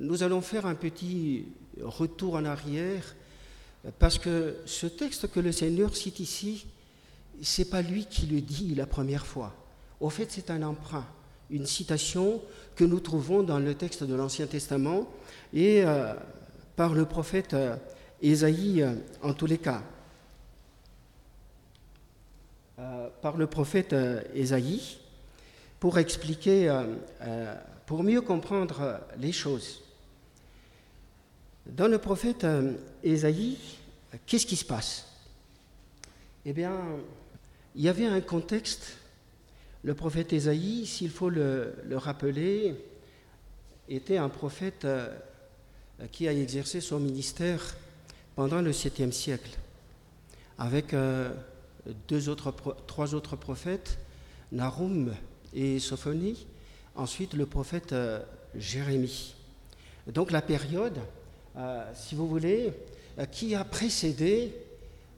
nous 0.00 0.22
allons 0.22 0.40
faire 0.40 0.66
un 0.66 0.74
petit 0.74 1.46
retour 1.80 2.34
en 2.34 2.44
arrière, 2.44 3.14
parce 3.98 4.18
que 4.18 4.56
ce 4.64 4.86
texte 4.86 5.30
que 5.30 5.40
le 5.40 5.52
Seigneur 5.52 5.94
cite 5.94 6.20
ici, 6.20 6.66
c'est 7.42 7.68
pas 7.68 7.82
lui 7.82 8.06
qui 8.06 8.26
le 8.26 8.40
dit 8.40 8.74
la 8.74 8.86
première 8.86 9.26
fois. 9.26 9.54
Au 10.00 10.08
fait, 10.08 10.30
c'est 10.30 10.50
un 10.50 10.62
emprunt, 10.62 11.06
une 11.50 11.66
citation 11.66 12.40
que 12.76 12.84
nous 12.84 13.00
trouvons 13.00 13.42
dans 13.42 13.58
le 13.58 13.74
texte 13.74 14.04
de 14.04 14.14
l'Ancien 14.14 14.46
Testament 14.46 15.08
et 15.52 15.84
euh, 15.84 16.14
par 16.76 16.94
le 16.94 17.04
prophète 17.04 17.54
euh, 17.54 17.76
Ésaïe 18.20 18.82
euh, 18.82 18.94
en 19.22 19.34
tous 19.34 19.46
les 19.46 19.58
cas. 19.58 19.82
par 23.22 23.36
le 23.38 23.46
prophète 23.46 23.94
Ésaïe 24.34 24.98
pour 25.80 25.98
expliquer, 25.98 26.68
pour 27.86 28.02
mieux 28.02 28.20
comprendre 28.20 29.00
les 29.16 29.32
choses. 29.32 29.82
Dans 31.64 31.88
le 31.88 31.98
prophète 31.98 32.44
Ésaïe, 33.02 33.56
qu'est-ce 34.26 34.44
qui 34.44 34.56
se 34.56 34.64
passe? 34.64 35.06
Eh 36.44 36.52
bien, 36.52 36.76
il 37.74 37.82
y 37.82 37.88
avait 37.88 38.06
un 38.06 38.20
contexte. 38.20 38.98
Le 39.84 39.92
prophète 39.92 40.32
Ésaïe, 40.32 40.86
s'il 40.86 41.10
faut 41.10 41.28
le, 41.28 41.74
le, 41.84 41.98
rappeler, 41.98 42.74
était 43.90 44.16
un 44.16 44.30
prophète 44.30 44.86
euh, 44.86 45.14
qui 46.10 46.26
a 46.26 46.32
exercé 46.32 46.80
son 46.80 46.98
ministère 46.98 47.76
pendant 48.34 48.62
le 48.62 48.72
7e 48.72 49.12
siècle, 49.12 49.50
avec 50.56 50.94
euh, 50.94 51.30
deux 52.08 52.30
autres, 52.30 52.54
trois 52.86 53.14
autres 53.14 53.36
prophètes, 53.36 53.98
Narum 54.52 55.14
et 55.52 55.78
Sophonie, 55.80 56.46
ensuite 56.96 57.34
le 57.34 57.44
prophète 57.44 57.92
euh, 57.92 58.20
Jérémie. 58.56 59.34
Donc 60.06 60.30
la 60.30 60.42
période, 60.42 60.98
si 61.94 62.14
vous 62.14 62.28
voulez, 62.28 62.72
qui 63.32 63.54
a 63.54 63.64
précédé 63.64 64.54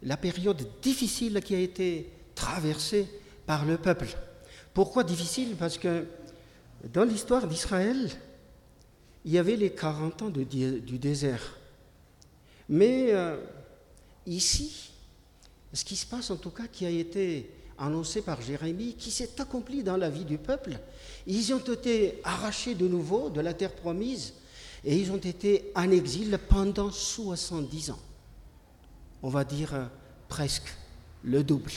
la 0.04 0.16
période 0.16 0.64
difficile 0.80 1.40
qui 1.42 1.56
a 1.56 1.58
été 1.58 2.08
traversée 2.36 3.08
par 3.46 3.64
le 3.64 3.78
peuple. 3.78 4.16
Pourquoi 4.76 5.04
difficile? 5.04 5.56
Parce 5.58 5.78
que 5.78 6.04
dans 6.92 7.04
l'histoire 7.04 7.46
d'Israël, 7.46 8.10
il 9.24 9.32
y 9.32 9.38
avait 9.38 9.56
les 9.56 9.70
40 9.70 10.20
ans 10.20 10.28
du 10.28 10.98
désert. 10.98 11.56
Mais 12.68 13.06
euh, 13.08 13.38
ici, 14.26 14.90
ce 15.72 15.82
qui 15.82 15.96
se 15.96 16.04
passe 16.04 16.30
en 16.30 16.36
tout 16.36 16.50
cas, 16.50 16.66
qui 16.70 16.84
a 16.84 16.90
été 16.90 17.50
annoncé 17.78 18.20
par 18.20 18.42
Jérémie, 18.42 18.92
qui 18.98 19.10
s'est 19.10 19.40
accompli 19.40 19.82
dans 19.82 19.96
la 19.96 20.10
vie 20.10 20.26
du 20.26 20.36
peuple, 20.36 20.78
ils 21.26 21.54
ont 21.54 21.58
été 21.58 22.20
arrachés 22.22 22.74
de 22.74 22.86
nouveau 22.86 23.30
de 23.30 23.40
la 23.40 23.54
terre 23.54 23.74
promise 23.74 24.34
et 24.84 24.94
ils 24.94 25.10
ont 25.10 25.16
été 25.16 25.72
en 25.74 25.90
exil 25.90 26.38
pendant 26.50 26.90
70 26.90 27.92
ans. 27.92 28.00
On 29.22 29.30
va 29.30 29.42
dire 29.42 29.72
euh, 29.72 29.86
presque 30.28 30.68
le 31.24 31.42
double. 31.42 31.72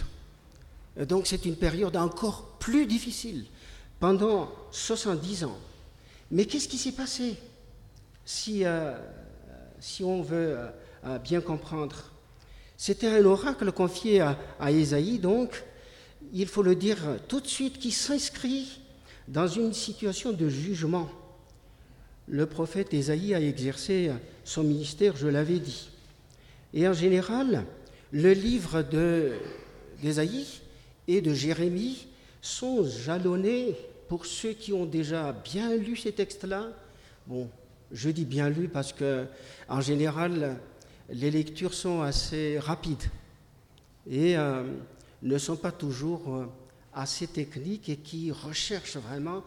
Donc 0.98 1.28
c'est 1.28 1.46
une 1.46 1.56
période 1.56 1.96
encore 1.96 2.58
plus 2.60 2.86
difficile, 2.86 3.46
pendant 4.00 4.52
70 4.72 5.46
ans. 5.46 5.58
Mais 6.32 6.46
qu'est-ce 6.46 6.68
qui 6.68 6.78
s'est 6.78 6.92
passé 6.92 7.36
si, 8.26 8.64
euh, 8.64 8.94
on 10.02 10.22
veut 10.22 10.58
euh, 11.06 11.18
bien 11.20 11.42
comprendre? 11.42 12.12
C'était 12.78 13.08
un 13.08 13.26
oracle 13.26 13.72
confié 13.72 14.22
à, 14.22 14.38
à 14.60 14.72
Ésaïe, 14.72 15.20
donc, 15.20 15.64
il 16.34 16.48
faut 16.48 16.64
le 16.64 16.76
dire 16.76 16.98
tout 17.28 17.40
de 17.40 17.48
suite, 17.48 17.80
qui 17.80 17.92
s'inscrit 17.92 18.80
dans 19.28 19.48
une 19.48 19.74
situation 19.74 20.32
de 20.32 20.50
jugement. 20.50 21.10
Le 22.28 22.46
prophète 22.46 22.94
Ésaïe 22.94 23.34
a 23.34 23.42
exercé 23.42 24.12
son 24.44 24.64
ministère, 24.64 25.16
je 25.18 25.28
l'avais 25.28 25.60
dit. 25.60 25.90
Et 26.74 26.88
en 26.88 26.94
général, 26.94 27.66
le 28.12 28.34
livre 28.34 28.84
d'Ésaïe 30.02 30.46
et 31.10 31.22
de 31.22 31.34
Jérémie 31.34 32.08
sont 32.40 32.86
jalonnés 32.86 33.76
pour 34.08 34.28
ceux 34.28 34.54
qui 34.54 34.72
ont 34.74 34.86
déjà 34.86 35.34
bien 35.34 35.76
lu 35.76 35.96
ces 35.96 36.12
textes-là, 36.12 36.68
bon, 37.26 37.50
je 37.92 38.10
dis 38.12 38.26
bien 38.26 38.48
lu 38.50 38.68
parce 38.68 38.94
que, 38.94 39.26
en 39.68 39.82
général, 39.82 40.58
les 41.10 41.32
lectures 41.32 41.74
sont 41.74 42.02
assez 42.02 42.60
rapides 42.60 43.10
et 44.08 44.38
euh, 44.38 44.64
ne 45.24 45.38
sont 45.40 45.56
pas 45.56 45.72
toujours 45.72 46.36
euh, 46.36 46.46
assez 46.94 47.26
techniques 47.26 47.90
et 47.90 47.98
qui 47.98 48.32
recherchent 48.32 48.98
vraiment 48.98 49.44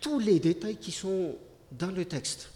tous 0.00 0.20
les 0.20 0.38
détails 0.38 0.76
qui 0.76 0.92
sont 0.92 1.34
dans 1.72 1.90
le 1.90 2.04
texte 2.04 2.50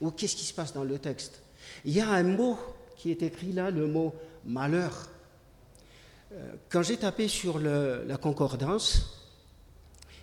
ou 0.00 0.12
qu'est-ce 0.12 0.36
qui 0.36 0.44
se 0.44 0.54
passe 0.54 0.72
dans 0.72 0.84
le 0.84 0.98
texte? 0.98 1.42
Il 1.84 1.92
y 1.92 2.00
a 2.00 2.08
un 2.08 2.22
mot 2.22 2.56
qui 2.96 3.10
est 3.10 3.22
écrit 3.22 3.52
là, 3.52 3.72
le 3.72 3.88
mot 3.88 4.14
malheur. 4.44 5.08
Euh, 6.32 6.52
quand 6.68 6.82
j'ai 6.82 6.96
tapé 6.96 7.28
sur 7.28 7.58
la 7.58 8.16
concordance, 8.16 9.16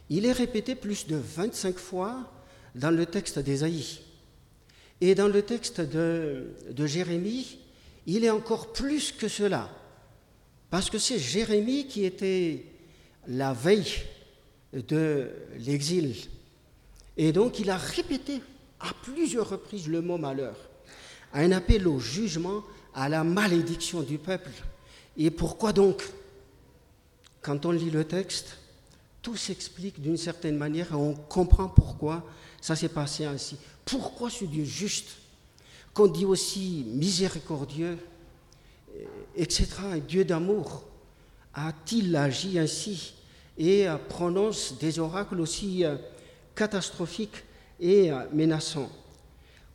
il 0.10 0.26
est 0.26 0.32
répété 0.32 0.76
plus 0.76 1.08
de 1.08 1.16
25 1.16 1.78
fois 1.78 2.30
dans 2.76 2.92
le 2.92 3.06
texte 3.06 3.40
d'Ésaïe. 3.40 4.00
Et 5.02 5.16
dans 5.16 5.28
le 5.28 5.42
texte 5.42 5.82
de, 5.82 6.54
Jérémie, 6.86 7.60
il 8.06 8.24
est 8.26 8.30
encore 8.30 8.74
plus 8.74 9.12
que 9.12 9.28
cela. 9.28 9.70
Parce 10.70 10.90
que 10.90 10.98
c'est 10.98 11.20
Jérémie 11.20 11.88
qui 11.88 12.06
était 12.06 12.66
la 13.28 13.54
veille 13.54 14.04
de 14.74 15.30
l'exil. 15.60 16.16
Et 17.18 17.32
donc 17.32 17.60
il 17.60 17.70
a 17.70 17.78
répété 17.78 18.42
à 18.80 18.94
plusieurs 19.04 19.50
reprises 19.50 19.88
le 19.88 20.02
mot 20.02 20.18
malheur, 20.18 20.56
un 21.34 21.52
appel 21.52 21.88
au 21.88 22.00
jugement, 22.00 22.64
à 22.94 23.10
la 23.10 23.24
malédiction 23.24 24.02
du 24.02 24.18
peuple. 24.18 24.52
Et 25.18 25.30
pourquoi 25.30 25.74
donc 25.74 26.04
Quand 27.42 27.66
on 27.66 27.72
lit 27.72 27.92
le 27.92 28.04
texte, 28.04 28.58
tout 29.22 29.38
s'explique 29.38 30.02
d'une 30.02 30.18
certaine 30.18 30.58
manière 30.58 30.92
et 30.92 30.96
on 30.96 31.14
comprend 31.14 31.68
pourquoi 31.68 32.24
ça 32.62 32.76
s'est 32.76 32.90
passé 32.90 33.26
ainsi. 33.26 33.58
Pourquoi 33.86 34.30
ce 34.30 34.46
Dieu 34.46 34.66
juste, 34.66 35.18
qu'on 35.94 36.08
dit 36.08 36.26
aussi 36.26 36.86
miséricordieux, 36.88 37.98
etc., 39.36 39.68
un 39.92 40.00
Dieu 40.00 40.26
d'amour, 40.26 40.84
a-t-il 41.54 42.16
agi 42.16 42.58
ainsi 42.58 43.14
et 43.58 43.86
prononce 44.10 44.78
des 44.80 44.98
oracles 45.00 45.40
aussi 45.40 45.86
euh, 45.86 45.96
catastrophiques 46.56 47.44
et 47.80 48.12
euh, 48.12 48.24
menaçants? 48.34 48.90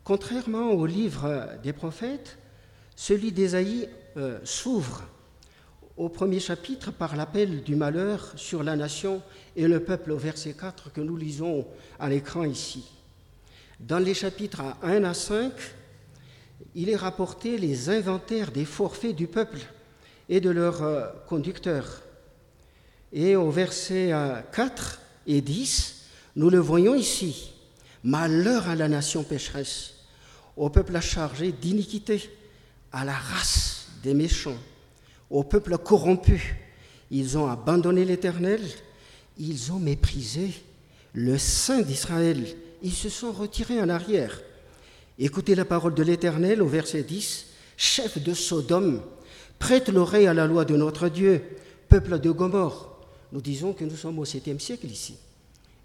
Contrairement 0.03 0.71
au 0.71 0.85
livre 0.85 1.47
des 1.63 1.71
prophètes, 1.71 2.37
celui 2.95 3.31
d'Ésaïe 3.31 3.87
euh, 4.17 4.39
s'ouvre 4.43 5.03
au 5.99 6.07
premier 6.07 6.39
chapitre 6.39 6.91
par 6.91 7.17
l'appel 7.17 7.61
du 7.61 7.75
malheur 7.75 8.31
sur 8.37 8.63
la 8.63 8.77
nation 8.77 9.21
et 9.57 9.67
le 9.67 9.81
peuple 9.81 10.13
au 10.13 10.17
verset 10.17 10.53
4 10.53 10.93
que 10.93 11.01
nous 11.01 11.17
lisons 11.17 11.67
à 11.99 12.07
l'écran 12.07 12.45
ici. 12.45 12.85
Dans 13.81 13.99
les 13.99 14.13
chapitres 14.13 14.61
1 14.81 15.03
à 15.03 15.13
5, 15.13 15.51
il 16.73 16.87
est 16.87 16.95
rapporté 16.95 17.57
les 17.57 17.89
inventaires 17.89 18.51
des 18.51 18.63
forfaits 18.63 19.13
du 19.13 19.27
peuple 19.27 19.59
et 20.29 20.39
de 20.39 20.49
leurs 20.49 20.83
euh, 20.83 21.07
conducteurs. 21.27 22.01
Et 23.11 23.35
au 23.35 23.51
verset 23.51 24.13
4 24.53 25.01
euh, 25.27 25.35
et 25.35 25.41
10, 25.41 26.05
nous 26.37 26.49
le 26.49 26.59
voyons 26.59 26.95
ici. 26.95 27.51
Malheur 28.05 28.69
à 28.69 28.75
la 28.75 28.87
nation 28.87 29.23
pécheresse, 29.23 29.95
au 30.55 30.69
peuple 30.69 30.95
à 30.95 31.01
d'iniquité, 31.59 32.29
à 32.93 33.03
la 33.03 33.15
race 33.15 33.87
des 34.01 34.13
méchants, 34.13 34.55
au 35.29 35.43
peuple 35.43 35.77
corrompu. 35.77 36.55
Ils 37.11 37.37
ont 37.37 37.47
abandonné 37.47 38.05
l'Éternel, 38.05 38.61
ils 39.37 39.71
ont 39.71 39.79
méprisé 39.79 40.51
le 41.13 41.37
Saint 41.37 41.81
d'Israël, 41.81 42.45
ils 42.83 42.93
se 42.93 43.09
sont 43.09 43.31
retirés 43.31 43.81
en 43.81 43.89
arrière. 43.89 44.41
Écoutez 45.17 45.55
la 45.55 45.65
parole 45.65 45.95
de 45.95 46.03
l'Éternel 46.03 46.61
au 46.61 46.67
verset 46.67 47.03
10. 47.03 47.47
Chef 47.75 48.21
de 48.21 48.33
Sodome, 48.33 49.01
prête 49.57 49.89
l'oreille 49.89 50.27
à 50.27 50.33
la 50.33 50.47
loi 50.47 50.65
de 50.65 50.75
notre 50.75 51.09
Dieu, 51.09 51.41
peuple 51.87 52.19
de 52.19 52.31
Gomorre. 52.31 52.99
Nous 53.31 53.41
disons 53.41 53.73
que 53.73 53.83
nous 53.83 53.95
sommes 53.95 54.19
au 54.19 54.25
7e 54.25 54.59
siècle 54.59 54.87
ici. 54.87 55.17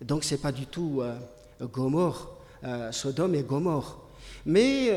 Donc 0.01 0.25
ce 0.25 0.35
n'est 0.35 0.41
pas 0.41 0.53
du 0.53 0.67
tout 0.67 1.01
euh, 1.01 1.17
Gomorre, 1.63 2.37
euh, 2.65 2.93
Sodome 2.93 3.35
et 3.35 3.43
Gomorre. 3.43 4.01
Mais 4.47 4.89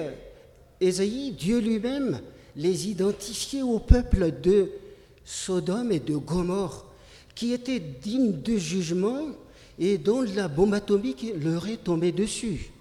euh, 0.81 1.31
Dieu 1.31 1.59
lui-même, 1.59 2.19
les 2.57 2.89
identifiait 2.89 3.61
au 3.61 3.79
peuple 3.79 4.41
de 4.41 4.71
Sodome 5.23 5.91
et 5.91 5.99
de 5.99 6.17
Gomorre, 6.17 6.85
qui 7.35 7.53
étaient 7.53 7.79
dignes 7.79 8.41
de 8.41 8.57
jugement 8.57 9.27
et 9.79 9.97
dont 9.97 10.21
la 10.21 10.47
bombe 10.47 10.73
atomique 10.73 11.25
leur 11.41 11.67
est 11.67 11.77
tombée 11.77 12.11
dessus 12.11 12.71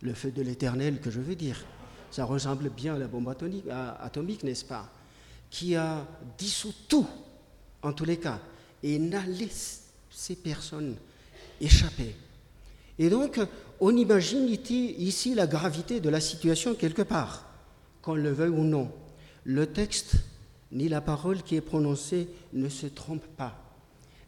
le 0.00 0.14
feu 0.14 0.30
de 0.30 0.42
l'éternel 0.42 1.00
que 1.00 1.10
je 1.10 1.20
veux 1.20 1.34
dire. 1.34 1.64
Ça 2.10 2.24
ressemble 2.24 2.70
bien 2.70 2.94
à 2.94 2.98
la 2.98 3.06
bombe 3.06 3.28
atomique, 3.28 4.42
n'est-ce 4.42 4.64
pas 4.64 4.90
Qui 5.50 5.76
a 5.76 6.06
dissous 6.38 6.74
tout, 6.88 7.06
en 7.82 7.92
tous 7.92 8.04
les 8.04 8.16
cas, 8.16 8.40
et 8.82 8.98
n'a 8.98 9.24
laissé 9.26 9.80
ces 10.10 10.36
personnes 10.36 10.96
échapper. 11.60 12.14
Et 12.98 13.10
donc, 13.10 13.40
on 13.80 13.96
imagine 13.96 14.48
ici 14.48 15.34
la 15.34 15.46
gravité 15.46 16.00
de 16.00 16.08
la 16.08 16.20
situation 16.20 16.74
quelque 16.74 17.02
part, 17.02 17.46
qu'on 18.02 18.14
le 18.14 18.30
veuille 18.30 18.50
ou 18.50 18.64
non. 18.64 18.90
Le 19.44 19.66
texte 19.66 20.16
ni 20.72 20.88
la 20.88 21.00
parole 21.00 21.42
qui 21.42 21.56
est 21.56 21.60
prononcée 21.60 22.28
ne 22.52 22.68
se 22.68 22.86
trompe 22.86 23.26
pas. 23.36 23.56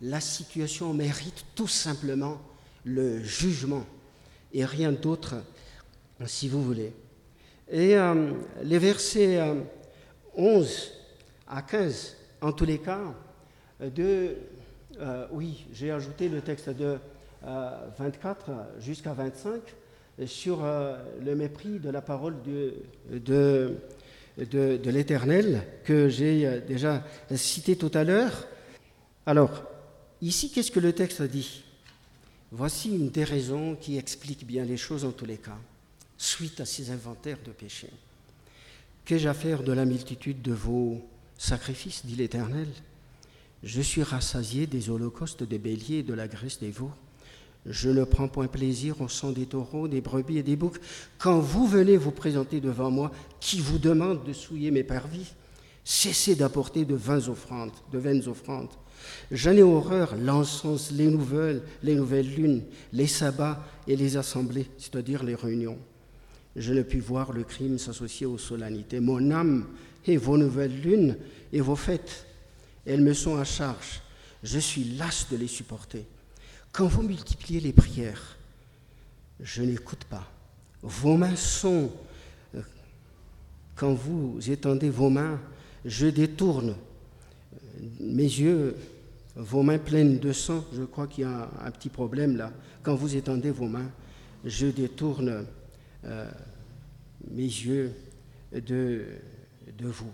La 0.01 0.21
situation 0.21 0.95
mérite 0.95 1.45
tout 1.55 1.69
simplement 1.69 2.41
le 2.85 3.23
jugement 3.23 3.85
et 4.53 4.65
rien 4.65 4.93
d'autre 4.93 5.37
si 6.27 6.49
vous 6.49 6.63
voulez. 6.63 6.93
Et 7.71 7.97
euh, 7.97 8.33
les 8.63 8.79
versets 8.79 9.41
11 10.35 10.67
euh, 10.67 11.55
à 11.55 11.63
15, 11.63 12.17
en 12.41 12.53
tous 12.53 12.65
les 12.65 12.79
cas, 12.79 13.01
de, 13.81 14.37
euh, 14.99 15.27
oui, 15.31 15.67
j'ai 15.73 15.91
ajouté 15.91 16.29
le 16.29 16.41
texte 16.41 16.71
de 16.71 16.99
24 17.43 18.51
jusqu'à 18.81 19.15
25 19.15 19.63
sur 20.27 20.63
le 20.63 21.35
mépris 21.35 21.79
de 21.79 21.89
la 21.89 22.03
parole 22.03 22.35
de, 22.43 23.77
de, 24.45 24.91
l'Éternel 24.91 25.67
que 25.85 26.09
j'ai 26.09 26.61
déjà 26.61 27.05
cité 27.35 27.77
tout 27.77 27.91
à 27.95 28.05
l'heure. 28.05 28.47
Alors, 29.27 29.65
ici, 30.23 30.51
qu'est-ce 30.51 30.71
que 30.71 30.81
le 30.81 30.93
texte 30.93 31.23
dit? 31.23 31.63
Voici 32.53 32.91
une 32.91 33.11
des 33.11 33.25
raisons 33.25 33.77
qui 33.77 33.97
explique 33.97 34.47
bien 34.47 34.65
les 34.65 34.77
choses 34.77 35.05
en 35.05 35.13
tous 35.13 35.27
les 35.27 35.37
cas 35.37 35.59
suite 36.19 36.61
à 36.61 36.67
ces 36.67 36.91
inventaires 36.91 37.39
de 37.45 37.51
péchés. 37.51 37.91
Qu'ai-je 39.05 39.29
à 39.29 39.35
faire 39.35 39.63
de 39.63 39.73
la 39.73 39.85
multitude 39.85 40.43
de 40.43 40.53
vos 40.53 41.01
sacrifices, 41.39 42.05
dit 42.05 42.17
l'Éternel 42.17 42.69
Je 43.63 43.81
suis 43.81 44.03
rassasié 44.03 44.67
des 44.67 44.91
holocaustes 44.91 45.43
des 45.43 45.59
béliers 45.59 45.99
et 45.99 46.03
de 46.03 46.13
la 46.13 46.29
graisse 46.29 46.59
des 46.59 46.71
veaux. 46.71 46.93
Je 47.67 47.91
ne 47.91 48.05
prends 48.05 48.29
point 48.29 48.47
plaisir 48.47 49.01
au 49.01 49.09
sang 49.09 49.33
des 49.33 49.47
taureaux, 49.47 49.89
des 49.89 50.01
brebis 50.01 50.39
et 50.39 50.43
des 50.43 50.57
boucs. 50.57 50.81
Quand 51.19 51.39
vous 51.41 51.67
venez 51.67 51.97
vous 51.97 52.11
présenter 52.11 52.61
devant 52.61 52.91
moi, 52.91 53.11
qui 53.39 53.61
vous 53.61 53.79
demande 53.79 54.25
de 54.25 54.33
souiller 54.33 54.71
mes 54.71 54.85
parvis, 54.85 55.33
cessez 55.85 56.35
d'apporter 56.35 56.85
de 56.85 56.95
vaines 56.95 57.29
offrandes, 57.29 57.73
de 57.93 57.99
vaines 57.99 58.27
offrandes. 58.29 58.71
J'en 59.31 59.53
ai 59.53 59.63
horreur 59.63 60.15
l'encens, 60.17 60.91
les 60.93 61.09
nouvelles, 61.09 61.63
les 61.83 61.95
nouvelles 61.95 62.35
lunes, 62.35 62.63
les 62.93 63.07
sabbats 63.07 63.65
et 63.87 63.97
les 63.97 64.17
assemblées, 64.17 64.67
c'est-à-dire 64.79 65.23
les 65.23 65.35
réunions 65.35 65.79
je 66.57 66.73
ne 66.73 66.83
puis 66.83 67.01
voir 67.01 67.33
le 67.33 67.45
crime 67.45 67.79
s'associer 67.79 68.27
aux 68.27 68.39
solennités. 68.39 69.01
Mon 69.01 69.31
âme 69.31 69.67
et 70.07 70.17
vos 70.17 70.37
nouvelles 70.37 70.81
lunes 70.81 71.17
et 71.53 71.61
vos 71.61 71.77
fêtes, 71.77 72.27
elles 72.87 73.03
me 73.03 73.13
sont 73.13 73.37
à 73.37 73.45
charge. 73.45 74.03
Je 74.43 74.59
suis 74.59 74.85
las 74.85 75.27
de 75.31 75.37
les 75.37 75.47
supporter. 75.47 76.07
Quand 76.73 76.87
vous 76.87 77.03
multipliez 77.03 77.61
les 77.61 77.73
prières, 77.73 78.37
je 79.41 79.63
n'écoute 79.63 80.05
pas. 80.05 80.31
Vos 80.83 81.17
mains 81.17 81.37
sont, 81.37 81.91
euh, 82.55 82.63
quand 83.75 83.93
vous 83.93 84.39
étendez 84.51 84.89
vos 84.89 85.11
mains, 85.11 85.41
je 85.85 86.07
détourne. 86.07 86.77
Mes 87.99 88.23
yeux, 88.23 88.77
vos 89.35 89.63
mains 89.63 89.79
pleines 89.79 90.19
de 90.19 90.33
sang, 90.33 90.65
je 90.73 90.83
crois 90.83 91.07
qu'il 91.07 91.25
y 91.25 91.27
a 91.27 91.51
un 91.65 91.71
petit 91.71 91.89
problème 91.89 92.37
là. 92.37 92.53
Quand 92.83 92.95
vous 92.95 93.17
étendez 93.17 93.51
vos 93.51 93.67
mains, 93.67 93.91
je 94.45 94.67
détourne 94.67 95.47
euh, 96.05 96.31
mes 97.31 97.43
yeux 97.43 97.93
de, 98.53 99.05
vous. 99.81 100.13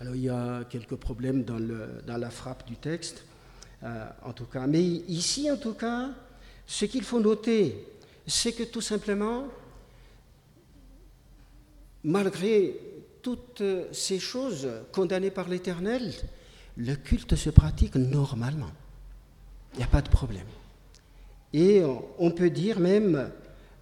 Alors 0.00 0.14
il 0.14 0.22
y 0.22 0.28
a 0.28 0.64
quelques 0.64 0.96
problèmes 0.96 1.44
dans 1.44 2.16
la 2.16 2.30
frappe 2.30 2.66
du 2.66 2.76
texte, 2.76 3.24
euh, 3.82 4.08
en 4.24 4.32
tout 4.32 4.46
cas. 4.46 4.66
Mais 4.66 4.82
ici, 4.82 5.50
en 5.50 5.56
tout 5.56 5.74
cas, 5.74 6.10
ce 6.66 6.84
qu'il 6.84 7.04
faut 7.04 7.20
noter, 7.20 7.86
c'est 8.26 8.52
que 8.52 8.64
tout 8.64 8.80
simplement, 8.80 9.46
malgré 12.04 12.78
toutes 13.22 13.62
ces 13.92 14.18
choses 14.18 14.68
condamnées 14.92 15.30
par 15.30 15.48
l'Éternel, 15.48 16.12
le 16.76 16.94
culte 16.94 17.34
se 17.36 17.50
pratique 17.50 17.96
normalement. 17.96 18.70
Il 19.74 19.78
n'y 19.78 19.84
a 19.84 19.88
pas 19.88 20.02
de 20.02 20.08
problème. 20.08 20.46
Et 21.52 21.82
on 22.18 22.30
peut 22.30 22.50
dire 22.50 22.78
même 22.78 23.30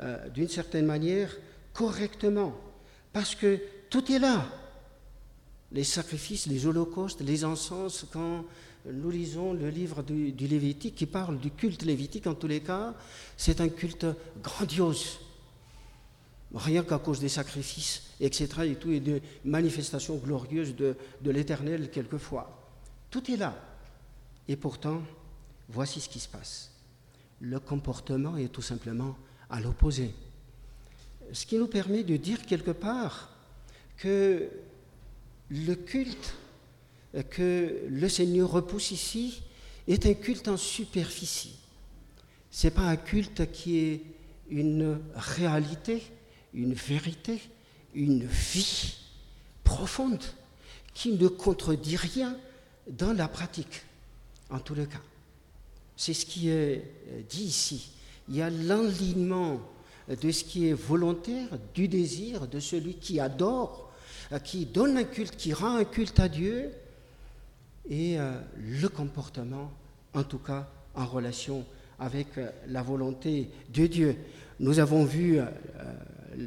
euh, 0.01 0.29
d'une 0.29 0.49
certaine 0.49 0.87
manière, 0.87 1.35
correctement, 1.73 2.55
parce 3.13 3.35
que 3.35 3.61
tout 3.91 4.11
est 4.13 4.19
là. 4.19 4.47
Les 5.73 5.85
sacrifices, 5.85 6.47
les 6.47 6.67
holocaustes, 6.67 7.21
les 7.21 7.45
encens, 7.45 8.07
quand 8.13 8.45
nous 8.93 9.11
lisons 9.11 9.53
le 9.53 9.69
livre 9.69 10.03
du, 10.03 10.33
Lévitique 10.47 10.95
qui 10.95 11.07
parle 11.07 11.39
du 11.39 11.51
culte 11.51 11.83
lévitique, 11.83 12.27
en 12.27 12.35
tous 12.35 12.47
les 12.47 12.61
cas, 12.61 12.95
c'est 13.37 13.61
un 13.61 13.69
culte 13.69 14.07
grandiose. 14.43 15.19
Rien 16.55 16.85
qu'à 16.85 16.99
cause 16.99 17.21
des 17.21 17.29
sacrifices, 17.29 18.05
etc., 18.21 18.49
et 18.65 18.75
tout, 18.77 18.93
et 18.93 19.01
des 19.01 19.23
manifestations 19.45 20.17
glorieuses 20.17 20.77
de, 20.77 20.97
de 21.21 21.31
l'Éternel 21.31 21.91
quelquefois. 21.91 22.71
Tout 23.11 23.31
est 23.31 23.37
là. 23.37 23.57
Et 24.49 24.57
pourtant, 24.57 25.03
voici 25.69 26.01
ce 26.01 26.09
qui 26.09 26.21
se 26.21 26.29
passe. 26.29 26.71
Le 27.41 27.59
comportement 27.59 28.37
est 28.37 28.53
tout 28.53 28.63
simplement 28.63 29.17
à 29.51 29.61
l'opposé. 29.61 30.15
Ce 31.33 31.45
qui 31.45 31.59
nous 31.59 31.67
permet 31.67 32.05
de 32.05 32.17
dire 32.17 32.47
quelque 32.47 32.71
part 32.71 33.31
que 33.97 34.49
le 35.51 35.75
culte 35.75 36.35
que 37.25 37.87
le 37.89 38.09
Seigneur 38.09 38.51
repousse 38.51 38.91
ici 38.91 39.43
est 39.89 40.07
un 40.07 40.15
culte 40.15 40.49
en 40.49 40.57
superficie. 40.57 41.57
Ce 42.51 42.67
n'est 42.67 42.73
pas 42.73 42.83
un 42.83 42.97
culte 42.97 43.51
qui 43.53 43.79
est 43.79 44.03
une 44.51 44.99
réalité, 45.15 46.03
une 46.55 46.75
vérité, 46.75 47.41
une 47.95 48.25
vie 48.25 48.97
profonde 49.65 50.23
qui 50.95 51.13
ne 51.13 51.29
contredit 51.29 51.97
rien 51.97 52.37
dans 52.89 53.13
la 53.13 53.29
pratique, 53.29 53.83
en 54.51 54.59
tous 54.59 54.75
les 54.75 54.87
cas. 54.87 55.03
C'est 55.97 56.15
ce 56.15 56.27
qui 56.27 56.49
est 56.49 56.83
dit 57.29 57.45
ici. 57.45 57.91
Il 58.29 58.37
y 58.37 58.43
a 58.43 58.51
l'enlignement 58.51 59.61
de 60.09 60.31
ce 60.31 60.45
qui 60.45 60.69
est 60.69 60.73
volontaire, 60.73 61.49
du 61.75 61.89
désir 61.89 62.47
de 62.47 62.61
celui 62.61 62.95
qui 62.95 63.19
adore, 63.21 63.93
qui 64.45 64.67
donne 64.67 64.97
un 64.97 65.05
culte, 65.05 65.37
qui 65.37 65.53
rend 65.53 65.77
un 65.77 65.85
culte 65.85 66.21
à 66.21 66.29
Dieu, 66.29 66.73
et 67.89 68.19
euh, 68.19 68.33
le 68.59 68.89
comportement, 68.89 69.71
en 70.15 70.23
tout 70.23 70.39
cas 70.39 70.69
en 70.95 71.07
relation 71.07 71.65
avec 71.99 72.39
euh, 72.39 72.51
la 72.69 72.83
volonté 72.83 73.49
de 73.73 73.87
Dieu. 73.87 74.17
Nous 74.61 74.79
avons 74.79 75.05
vu 75.05 75.39
euh, 75.39 75.45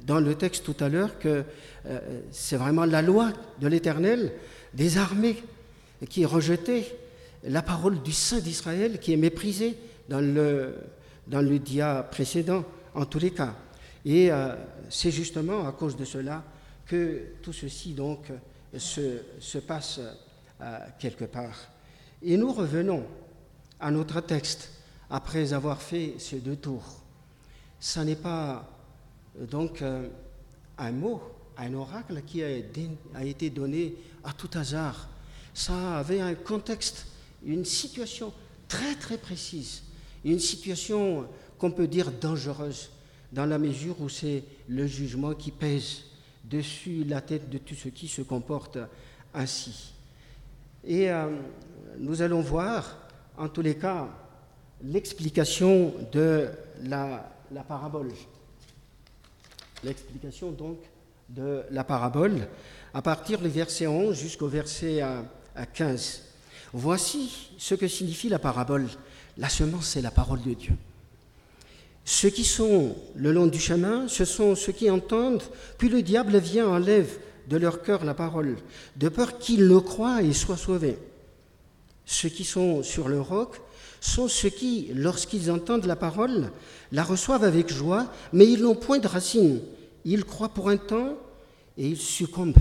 dans 0.05 0.19
le 0.19 0.35
texte 0.35 0.65
tout 0.65 0.75
à 0.83 0.89
l'heure 0.89 1.17
que 1.19 1.43
c'est 2.31 2.57
vraiment 2.57 2.85
la 2.85 3.01
loi 3.01 3.31
de 3.59 3.67
l'Éternel 3.67 4.33
des 4.73 4.99
armées 4.99 5.41
qui 6.09 6.21
est 6.21 6.27
rejetée, 6.27 6.85
la 7.43 7.63
parole 7.63 8.03
du 8.03 8.11
Saint 8.11 8.39
d'Israël 8.39 8.99
qui 8.99 9.13
est 9.13 9.17
méprisée 9.17 9.75
dans 10.07 10.19
le, 10.19 10.75
dans 11.25 11.41
le 11.41 11.57
dia 11.57 12.07
précédent, 12.11 12.63
en 12.93 13.05
tous 13.05 13.17
les 13.17 13.31
cas. 13.31 13.55
Et 14.05 14.29
c'est 14.89 15.09
justement 15.09 15.67
à 15.67 15.71
cause 15.71 15.97
de 15.97 16.05
cela 16.05 16.43
que 16.85 17.21
tout 17.41 17.53
ceci 17.53 17.93
donc 17.93 18.27
se, 18.77 19.21
se 19.39 19.57
passe 19.57 19.99
quelque 20.99 21.25
part. 21.25 21.57
Et 22.21 22.35
nous 22.35 22.51
revenons 22.51 23.05
à 23.79 23.91
notre 23.91 24.21
texte 24.21 24.69
après 25.09 25.53
avoir 25.53 25.81
fait 25.81 26.15
ces 26.19 26.39
deux 26.39 26.55
tours. 26.55 27.01
Ce 27.79 27.99
n'est 28.01 28.15
pas 28.15 28.69
euh, 29.39 29.45
donc 29.45 29.81
euh, 29.81 30.07
un 30.77 30.91
mot, 30.91 31.21
un 31.57 31.73
oracle 31.73 32.21
qui 32.25 32.43
a, 32.43 32.49
été 33.21 33.49
donné 33.49 33.95
à 34.23 34.33
tout 34.33 34.49
hasard. 34.53 35.09
Ça 35.53 35.97
avait 35.97 36.21
un 36.21 36.35
contexte, 36.35 37.07
une 37.43 37.65
situation 37.65 38.33
très 38.67 38.95
très 38.95 39.17
précise, 39.17 39.83
une 40.23 40.39
situation 40.39 41.27
qu'on 41.57 41.71
peut 41.71 41.87
dire 41.87 42.11
dangereuse, 42.11 42.91
dans 43.31 43.45
la 43.45 43.57
mesure 43.57 43.99
où 44.01 44.09
c'est 44.09 44.43
le 44.67 44.87
jugement 44.87 45.33
qui 45.33 45.51
pèse 45.51 46.03
dessus 46.45 47.03
la 47.03 47.21
tête 47.21 47.49
de 47.49 47.57
tout 47.57 47.75
ce 47.75 47.89
qui 47.89 48.07
se 48.07 48.21
comporte 48.21 48.77
ainsi. 49.33 49.93
Et 50.83 51.09
euh, 51.09 51.27
nous 51.97 52.21
allons 52.21 52.41
voir, 52.41 52.97
en 53.37 53.49
tous 53.49 53.61
les 53.61 53.75
cas, 53.75 54.07
l'explication 54.83 55.93
de 56.11 56.47
la, 56.83 57.31
parabole. 57.67 58.11
L'explication 59.83 60.51
donc 60.51 60.77
de 61.29 61.63
la 61.71 61.83
parabole 61.83 62.47
à 62.93 63.01
partir 63.01 63.39
du 63.39 63.49
verset 63.49 63.87
11 63.87 64.17
jusqu'au 64.17 64.47
verset 64.47 65.01
15. 65.73 66.23
Voici 66.73 67.51
ce 67.57 67.75
que 67.75 67.87
signifie 67.87 68.29
la 68.29 68.39
parabole. 68.39 68.87
La 69.37 69.49
semence, 69.49 69.87
c'est 69.87 70.01
la 70.01 70.11
parole 70.11 70.41
de 70.41 70.53
Dieu. 70.53 70.73
Ceux 72.05 72.29
qui 72.29 72.43
sont 72.43 72.95
le 73.15 73.31
long 73.31 73.47
du 73.47 73.59
chemin, 73.59 74.07
ce 74.07 74.25
sont 74.25 74.55
ceux 74.55 74.71
qui 74.71 74.89
entendent, 74.89 75.43
puis 75.77 75.89
le 75.89 76.01
diable 76.01 76.37
vient, 76.39 76.67
enlève 76.67 77.19
de 77.49 77.57
leur 77.57 77.81
cœur 77.81 78.05
la 78.05 78.13
parole, 78.13 78.57
de 78.95 79.09
peur 79.09 79.39
qu'ils 79.39 79.65
le 79.65 79.79
croient 79.79 80.21
et 80.21 80.33
soient 80.33 80.57
sauvés. 80.57 80.97
Ceux 82.05 82.29
qui 82.29 82.43
sont 82.43 82.83
sur 82.83 83.09
le 83.09 83.19
roc 83.19 83.59
sont 83.99 84.27
ceux 84.27 84.49
qui, 84.49 84.91
lorsqu'ils 84.93 85.51
entendent 85.51 85.85
la 85.85 85.95
parole, 85.95 86.51
la 86.91 87.03
reçoivent 87.03 87.43
avec 87.43 87.73
joie, 87.73 88.05
mais 88.33 88.47
ils 88.47 88.61
n'ont 88.61 88.75
point 88.75 88.99
de 88.99 89.07
racine. 89.07 89.61
Ils 90.05 90.25
croient 90.25 90.49
pour 90.49 90.69
un 90.69 90.77
temps 90.77 91.17
et 91.77 91.87
ils 91.87 91.99
succombent 91.99 92.57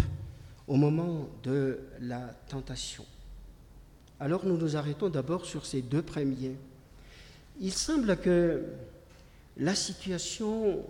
au 0.67 0.77
moment 0.77 1.29
de 1.43 1.79
la 2.01 2.21
tentation. 2.49 3.05
Alors 4.21 4.45
nous 4.45 4.57
nous 4.57 4.77
arrêtons 4.77 5.09
d'abord 5.09 5.45
sur 5.45 5.65
ces 5.65 5.83
deux 5.83 6.03
premiers. 6.03 6.57
Il 7.61 7.73
semble 7.73 8.17
que 8.17 8.63
la 9.57 9.75
situation 9.75 10.83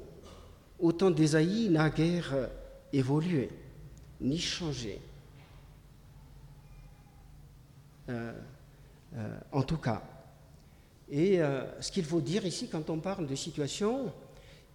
au 0.79 0.93
temps 0.93 1.11
d'Ésaïe 1.11 1.69
n'a 1.69 1.91
guère 1.91 2.35
évolué 2.93 3.51
ni 4.21 4.39
changer. 4.39 5.01
Euh, 8.09 8.33
euh, 9.17 9.39
en 9.53 9.63
tout 9.63 9.77
cas. 9.77 10.03
Et 11.11 11.41
euh, 11.41 11.65
ce 11.81 11.91
qu'il 11.91 12.05
faut 12.05 12.21
dire 12.21 12.45
ici, 12.45 12.69
quand 12.69 12.91
on 12.91 12.99
parle 12.99 13.27
de 13.27 13.35
situation, 13.35 14.13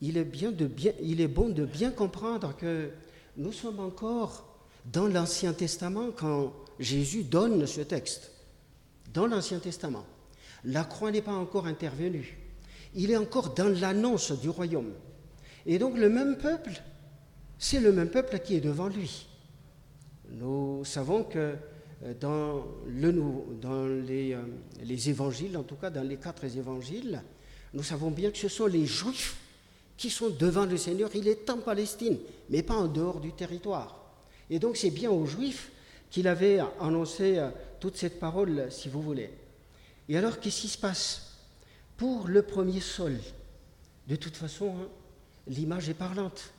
il 0.02 0.18
est, 0.18 1.28
bon 1.28 1.50
de 1.50 1.66
bien 1.66 1.92
comprendre 1.92 2.56
que 2.56 2.90
nous 3.38 3.52
sommes 3.52 3.80
encore 3.80 4.46
dans 4.92 5.08
l'Ancien 5.08 5.54
Testament 5.54 6.12
quand 6.16 6.54
Jésus 6.80 7.24
donne 7.24 7.66
ce 7.68 7.82
texte. 7.82 8.32
Dans 9.14 9.28
l'Ancien 9.28 9.60
Testament. 9.60 10.06
La 10.66 10.84
croix 10.84 11.12
n'est 11.12 11.22
pas 11.22 11.34
encore 11.34 11.68
intervenue. 11.68 12.38
Il 12.96 13.12
est 13.12 13.18
encore 13.18 13.54
dans 13.54 13.70
l'annonce 13.70 14.32
du 14.32 14.50
royaume. 14.50 14.94
Et 15.66 15.78
donc 15.78 15.98
le 15.98 16.10
même 16.10 16.38
peuple, 16.38 16.82
c'est 17.60 17.80
le 17.80 17.92
même 17.92 18.10
peuple 18.10 18.40
qui 18.40 18.56
est 18.56 18.62
devant 18.62 18.88
lui. 18.88 19.28
Nous 20.30 20.84
savons 20.86 21.24
que 21.24 21.56
euh, 22.04 22.14
dans, 22.20 22.66
euh, 22.94 24.44
les, 24.84 25.10
évangiles, 25.10 25.58
en 25.58 25.64
tout 25.64 25.76
cas 25.76 25.90
dans 25.90 26.08
les 26.08 26.18
quatre 26.18 26.44
évangiles, 26.44 27.22
nous 27.74 27.84
savons 27.84 28.12
bien 28.12 28.32
que 28.32 28.38
ce 28.38 28.50
sont 28.50 28.68
les 28.68 28.86
Juifs 28.86 29.38
qui 29.98 30.10
sont 30.10 30.30
devant 30.30 30.66
le 30.66 30.78
Seigneur. 30.78 31.10
Il 31.16 31.28
est 31.28 31.50
en 31.50 31.58
Palestine, 31.58 32.18
mais 32.50 32.64
pas 32.64 32.76
en 32.76 32.88
dehors 32.88 33.20
du 33.20 33.32
territoire. 33.32 34.00
Et 34.50 34.60
donc 34.60 34.78
c'est 34.78 34.92
bien 34.92 35.12
aux 35.12 35.26
Juifs 35.26 35.72
qu'il 36.10 36.28
avait 36.28 36.60
annoncé 36.80 37.38
euh, 37.38 37.50
toute 37.80 37.98
cette 37.98 38.20
parole, 38.20 38.68
si 38.70 38.90
vous 38.90 39.02
voulez. 39.02 39.32
Et 40.10 40.18
alors, 40.18 40.40
qu'est-ce 40.40 40.62
qui 40.62 40.68
se 40.68 40.78
passe? 40.78 41.32
Pour 41.98 42.28
le 42.28 42.42
premier 42.42 42.82
sol, 42.82 43.18
de 44.08 44.16
toute 44.16 44.36
façon, 44.36 44.76
hein, 44.78 44.88
l'image 45.48 45.90
est 45.90 45.94
parlante. 45.94 46.54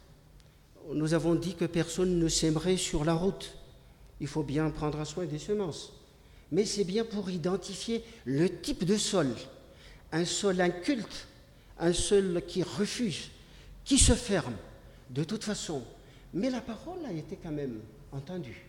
Nous 0.93 1.15
avons 1.15 1.35
dit 1.35 1.55
que 1.55 1.65
personne 1.65 2.19
ne 2.19 2.29
s'aimerait 2.29 2.77
sur 2.77 3.05
la 3.05 3.15
route 3.15 3.57
il 4.21 4.27
faut 4.27 4.43
bien 4.43 4.71
prendre 4.71 5.05
soin 5.05 5.27
des 5.27 5.39
semences. 5.39 5.93
Mais 6.53 6.65
c'est 6.65 6.85
bien 6.85 7.05
pour 7.05 7.31
identifier 7.31 8.05
le 8.25 8.49
type 8.49 8.85
de 8.85 8.97
sol. 8.97 9.29
Un 10.13 10.25
sol 10.25 10.61
inculte, 10.61 11.27
un 11.79 11.93
sol 11.93 12.43
qui 12.47 12.63
refuse, 12.63 13.31
qui 13.85 13.99
se 13.99 14.13
ferme, 14.13 14.55
de 15.11 15.25
toute 15.25 15.45
façon. 15.45 15.83
Mais 16.33 16.51
la 16.51 16.61
parole 16.61 17.05
a 17.07 17.13
été 17.13 17.39
quand 17.43 17.51
même 17.51 17.81
entendue. 18.13 18.65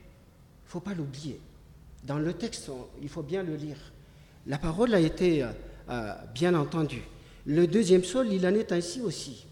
Il 0.63 0.67
ne 0.67 0.71
faut 0.71 0.79
pas 0.79 0.93
l'oublier. 0.93 1.39
Dans 2.03 2.19
le 2.19 2.33
texte, 2.33 2.69
il 3.01 3.09
faut 3.09 3.23
bien 3.23 3.43
le 3.43 3.55
lire. 3.55 3.77
La 4.47 4.57
parole 4.57 4.93
a 4.93 4.99
été 4.99 5.43
euh, 5.43 5.51
euh, 5.89 6.13
bien 6.33 6.53
entendue. 6.53 7.03
Le 7.45 7.67
deuxième 7.67 8.03
sol, 8.03 8.31
il 8.31 8.45
en 8.45 8.53
est 8.53 8.71
ainsi 8.71 9.01
aussi. 9.01 9.45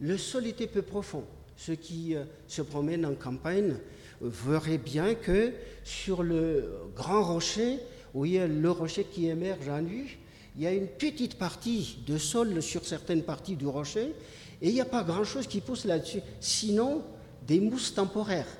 Le 0.00 0.16
sol 0.16 0.46
était 0.46 0.66
peu 0.66 0.82
profond. 0.82 1.24
Ceux 1.58 1.74
qui 1.74 2.14
euh, 2.14 2.22
se 2.46 2.62
promènent 2.62 3.04
en 3.04 3.14
campagne 3.14 3.74
verrait 4.22 4.78
bien 4.78 5.14
que 5.14 5.52
sur 5.82 6.22
le 6.22 6.72
grand 6.96 7.24
rocher, 7.24 7.80
où 8.14 8.24
il 8.24 8.32
y 8.32 8.38
a 8.38 8.46
le 8.46 8.70
rocher 8.70 9.04
qui 9.04 9.26
émerge 9.26 9.68
à 9.68 9.80
nu, 9.80 10.18
il 10.56 10.62
y 10.62 10.66
a 10.66 10.72
une 10.72 10.86
petite 10.86 11.34
partie 11.34 11.98
de 12.06 12.16
sol 12.16 12.62
sur 12.62 12.86
certaines 12.86 13.22
parties 13.22 13.56
du 13.56 13.66
rocher, 13.66 14.14
et 14.62 14.68
il 14.68 14.74
n'y 14.74 14.80
a 14.80 14.86
pas 14.86 15.02
grand-chose 15.02 15.46
qui 15.48 15.60
pousse 15.60 15.84
là-dessus, 15.84 16.20
sinon 16.40 17.02
des 17.46 17.60
mousses 17.60 17.92
temporaires, 17.92 18.56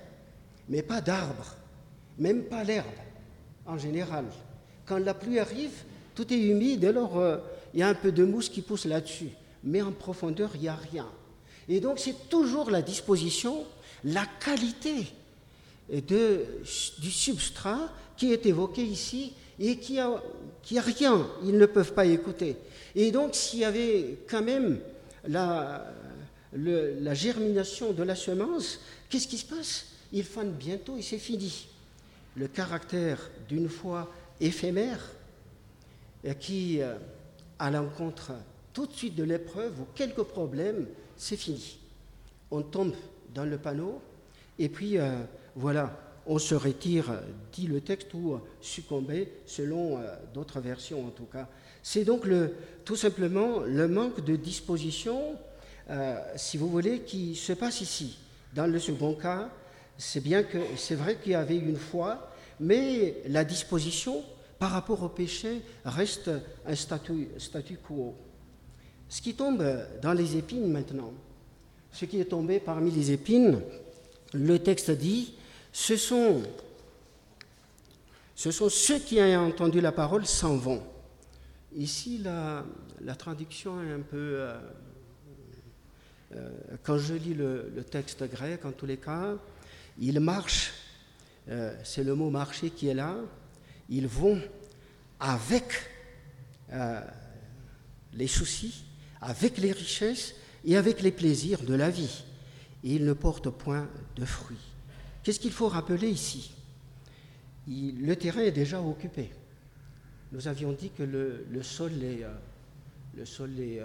mais 0.68 0.82
pas 0.82 1.00
d'arbres, 1.00 1.56
même 2.18 2.42
pas 2.44 2.64
l'herbe 2.64 2.87
en 3.64 3.78
général. 3.78 4.24
Quand 4.87 4.98
la 4.98 5.14
pluie 5.14 5.38
arrive, 5.38 5.84
tout 6.16 6.32
est 6.32 6.38
humide, 6.38 6.84
alors 6.84 7.18
euh, 7.18 7.38
il 7.74 7.80
y 7.80 7.82
a 7.84 7.88
un 7.88 7.94
peu 7.94 8.11
de 8.11 8.24
mousse 8.24 8.48
qui 8.48 8.62
pousse 8.62 8.87
là-dessus, 8.87 9.30
mais 9.62 9.82
en 9.82 9.92
profondeur, 9.92 10.50
il 10.54 10.62
n'y 10.62 10.68
a 10.68 10.74
rien. 10.74 11.06
Et 11.68 11.81
donc 11.81 11.98
c'est 11.98 12.28
toujours 12.28 12.70
la 12.70 12.83
disposition, 12.83 13.64
la 14.04 14.24
qualité 14.40 15.07
du 15.90 17.11
substrat 17.11 17.90
qui 18.16 18.33
est 18.33 18.46
évoqué 18.46 18.83
ici 18.83 19.33
et 19.61 19.76
qui 19.78 19.98
a, 19.98 20.20
rien, 20.70 21.26
ils 21.44 21.57
ne 21.57 21.66
peuvent 21.66 21.94
pas 21.94 22.07
écouter. 22.07 22.57
Et 22.94 23.11
donc 23.11 23.35
s'il 23.35 23.61
y 23.61 23.64
avait 23.64 24.18
quand 24.28 24.42
même 24.42 24.81
la, 25.26 25.85
germination 27.12 27.92
de 27.92 28.02
la 28.02 28.14
semence, 28.14 28.81
qu'est-ce 29.09 29.28
qui 29.28 29.38
se 29.38 29.46
passe? 29.46 29.87
Il 30.12 30.24
fanent 30.24 30.52
bientôt 30.52 30.96
et 30.96 31.02
c'est 31.02 31.18
fini. 31.18 31.68
Le 32.35 32.48
caractère 32.48 33.31
d'une 33.48 33.68
foi 33.68 34.11
éphémère 34.40 35.00
qui, 36.40 36.81
euh, 36.81 36.94
à 37.59 37.70
l'encontre 37.70 38.33
tout 38.78 38.86
de 38.86 38.92
suite 38.92 39.16
de 39.16 39.24
l'épreuve 39.24 39.80
ou 39.80 39.86
quelques 39.92 40.22
problèmes, 40.22 40.86
c'est 41.16 41.34
fini. 41.34 41.80
On 42.52 42.62
tombe 42.62 42.94
dans 43.34 43.44
le 43.44 43.58
panneau 43.58 44.00
et 44.56 44.68
puis 44.68 44.98
euh, 44.98 45.16
voilà, 45.56 45.98
on 46.28 46.38
se 46.38 46.54
retire, 46.54 47.12
dit 47.52 47.66
le 47.66 47.80
texte, 47.80 48.14
ou 48.14 48.38
succomber, 48.60 49.32
selon 49.46 49.98
d'autres 50.32 50.60
versions 50.60 51.04
en 51.04 51.10
tout 51.10 51.24
cas. 51.24 51.48
C'est 51.82 52.04
donc 52.04 52.28
tout 52.84 52.94
simplement 52.94 53.58
le 53.66 53.88
manque 53.88 54.24
de 54.24 54.36
disposition, 54.36 55.34
si 56.36 56.56
vous 56.56 56.68
voulez, 56.68 57.00
qui 57.00 57.34
se 57.34 57.54
passe 57.54 57.80
ici. 57.80 58.16
Dans 58.54 58.68
le 58.68 58.78
second 58.78 59.14
cas, 59.14 59.50
c'est 59.96 60.22
bien 60.22 60.44
que 60.44 60.58
c'est 60.76 60.94
vrai 60.94 61.16
qu'il 61.16 61.32
y 61.32 61.34
avait 61.34 61.56
une 61.56 61.78
foi, 61.78 62.30
mais 62.60 63.22
la 63.26 63.42
disposition 63.42 64.22
par 64.60 64.70
rapport 64.70 65.02
au 65.02 65.08
péché 65.08 65.62
reste 65.84 66.30
un 66.64 66.76
statu, 66.76 67.28
statu 67.38 67.76
quo. 67.78 68.14
Ce 69.08 69.22
qui 69.22 69.34
tombe 69.34 69.64
dans 70.02 70.12
les 70.12 70.36
épines 70.36 70.70
maintenant, 70.70 71.12
ce 71.92 72.04
qui 72.04 72.20
est 72.20 72.26
tombé 72.26 72.60
parmi 72.60 72.90
les 72.90 73.10
épines, 73.12 73.60
le 74.34 74.58
texte 74.58 74.90
dit, 74.90 75.34
ce 75.72 75.96
sont, 75.96 76.42
ce 78.34 78.50
sont 78.50 78.68
ceux 78.68 78.98
qui 78.98 79.20
ont 79.20 79.46
entendu 79.46 79.80
la 79.80 79.92
parole 79.92 80.26
s'en 80.26 80.56
vont. 80.56 80.82
Ici, 81.74 82.18
la, 82.18 82.64
traduction 83.14 83.82
est 83.82 83.92
un 83.92 84.00
peu... 84.00 84.16
Euh, 84.16 84.58
euh, 86.34 86.50
quand 86.82 86.98
je 86.98 87.14
lis 87.14 87.34
le, 87.34 87.84
texte 87.90 88.22
grec, 88.30 88.64
en 88.64 88.72
tous 88.72 88.86
les 88.86 88.98
cas, 88.98 89.34
ils 89.98 90.20
marchent, 90.20 90.72
euh, 91.48 91.74
c'est 91.84 92.04
le 92.04 92.14
mot 92.14 92.30
marcher 92.30 92.70
qui 92.70 92.88
est 92.88 92.94
là, 92.94 93.16
ils 93.88 94.06
vont 94.06 94.40
avec 95.20 95.72
les 98.12 98.26
soucis, 98.26 98.84
avec 99.20 99.59
les 99.59 99.72
richesses 99.72 100.35
et 100.64 100.76
avec 100.76 101.02
les 101.02 101.12
plaisirs 101.12 101.62
de 101.62 101.74
la 101.74 101.90
vie. 101.90 102.24
Et 102.85 102.94
ils 102.94 103.04
ne 103.04 103.12
portent 103.12 103.50
point 103.50 103.88
de 104.16 104.24
fruits. 104.24 104.57
Qu'est-ce 105.22 105.40
qu'il 105.40 105.52
faut 105.52 105.68
rappeler 105.68 106.09
ici? 106.09 106.52
Le 107.66 108.14
terrain 108.14 108.40
est 108.40 108.52
déjà 108.52 108.81
occupé. 108.81 109.31
Nous 110.33 110.48
avions 110.48 110.72
dit 110.72 110.90
que 110.90 111.02
le, 111.02 111.62
sol 111.62 111.92
est, 112.02 112.24
euh, 112.24 113.61
est 113.62 113.83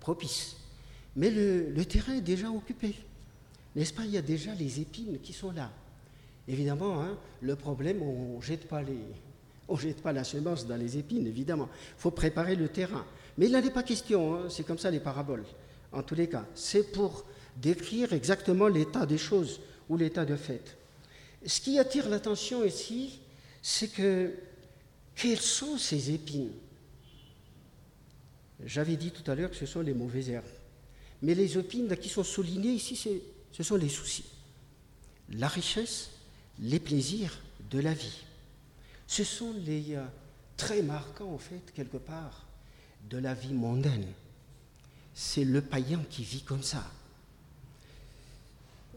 propice. 0.00 0.56
Mais 1.16 1.30
le, 1.30 1.84
terrain 1.84 2.14
est 2.14 2.20
déjà 2.20 2.48
occupé. 2.50 2.94
N'est-ce 3.74 3.92
pas? 3.92 4.04
Il 4.04 4.12
y 4.12 4.18
a 4.18 4.22
déjà 4.22 4.54
les 4.54 4.80
épines 4.80 5.18
qui 5.20 5.32
sont 5.32 5.50
là. 5.50 5.70
Évidemment, 6.46 7.02
hein, 7.02 7.18
le 7.40 7.56
problème, 7.56 8.02
on 8.02 8.36
ne 8.36 8.42
jette 8.42 8.68
pas 8.68 10.12
la 10.12 10.24
semence 10.24 10.66
dans 10.66 10.76
les 10.76 10.96
épines, 10.96 11.26
évidemment. 11.26 11.68
Il 11.96 12.00
faut 12.00 12.12
préparer 12.12 12.54
le 12.54 12.68
terrain. 12.68 13.04
Mais 13.38 13.46
il 13.46 13.52
n'en 13.52 13.62
est 13.62 13.70
pas 13.70 13.84
question, 13.84 14.34
hein. 14.34 14.50
c'est 14.50 14.66
comme 14.66 14.78
ça 14.78 14.90
les 14.90 14.98
paraboles, 14.98 15.44
en 15.92 16.02
tous 16.02 16.16
les 16.16 16.28
cas. 16.28 16.44
C'est 16.56 16.90
pour 16.92 17.24
décrire 17.56 18.12
exactement 18.12 18.66
l'état 18.66 19.06
des 19.06 19.16
choses 19.16 19.60
ou 19.88 19.96
l'état 19.96 20.24
de 20.24 20.34
fait. 20.34 20.76
Ce 21.46 21.60
qui 21.60 21.78
attire 21.78 22.08
l'attention 22.08 22.64
ici, 22.64 23.20
c'est 23.62 23.88
que 23.88 24.34
quelles 25.14 25.40
sont 25.40 25.78
ces 25.78 26.10
épines? 26.10 26.50
J'avais 28.64 28.96
dit 28.96 29.12
tout 29.12 29.28
à 29.30 29.36
l'heure 29.36 29.50
que 29.50 29.56
ce 29.56 29.66
sont 29.66 29.82
les 29.82 29.94
mauvaises 29.94 30.30
herbes. 30.30 30.44
Mais 31.22 31.36
les 31.36 31.56
épines 31.56 31.96
qui 31.96 32.08
sont 32.08 32.24
soulignées 32.24 32.72
ici, 32.72 32.96
ce 33.52 33.62
sont 33.62 33.76
les 33.76 33.88
soucis, 33.88 34.24
la 35.30 35.46
richesse, 35.46 36.10
les 36.58 36.80
plaisirs 36.80 37.38
de 37.70 37.78
la 37.78 37.94
vie. 37.94 38.24
Ce 39.06 39.22
sont 39.22 39.54
les 39.64 39.94
euh, 39.94 40.04
traits 40.56 40.84
marquants, 40.84 41.32
en 41.32 41.38
fait, 41.38 41.72
quelque 41.72 41.98
part, 41.98 42.47
de 43.08 43.18
la 43.18 43.34
vie 43.34 43.54
mondaine. 43.54 44.06
C'est 45.14 45.44
le 45.44 45.60
païen 45.60 46.02
qui 46.10 46.22
vit 46.22 46.42
comme 46.42 46.62
ça. 46.62 46.84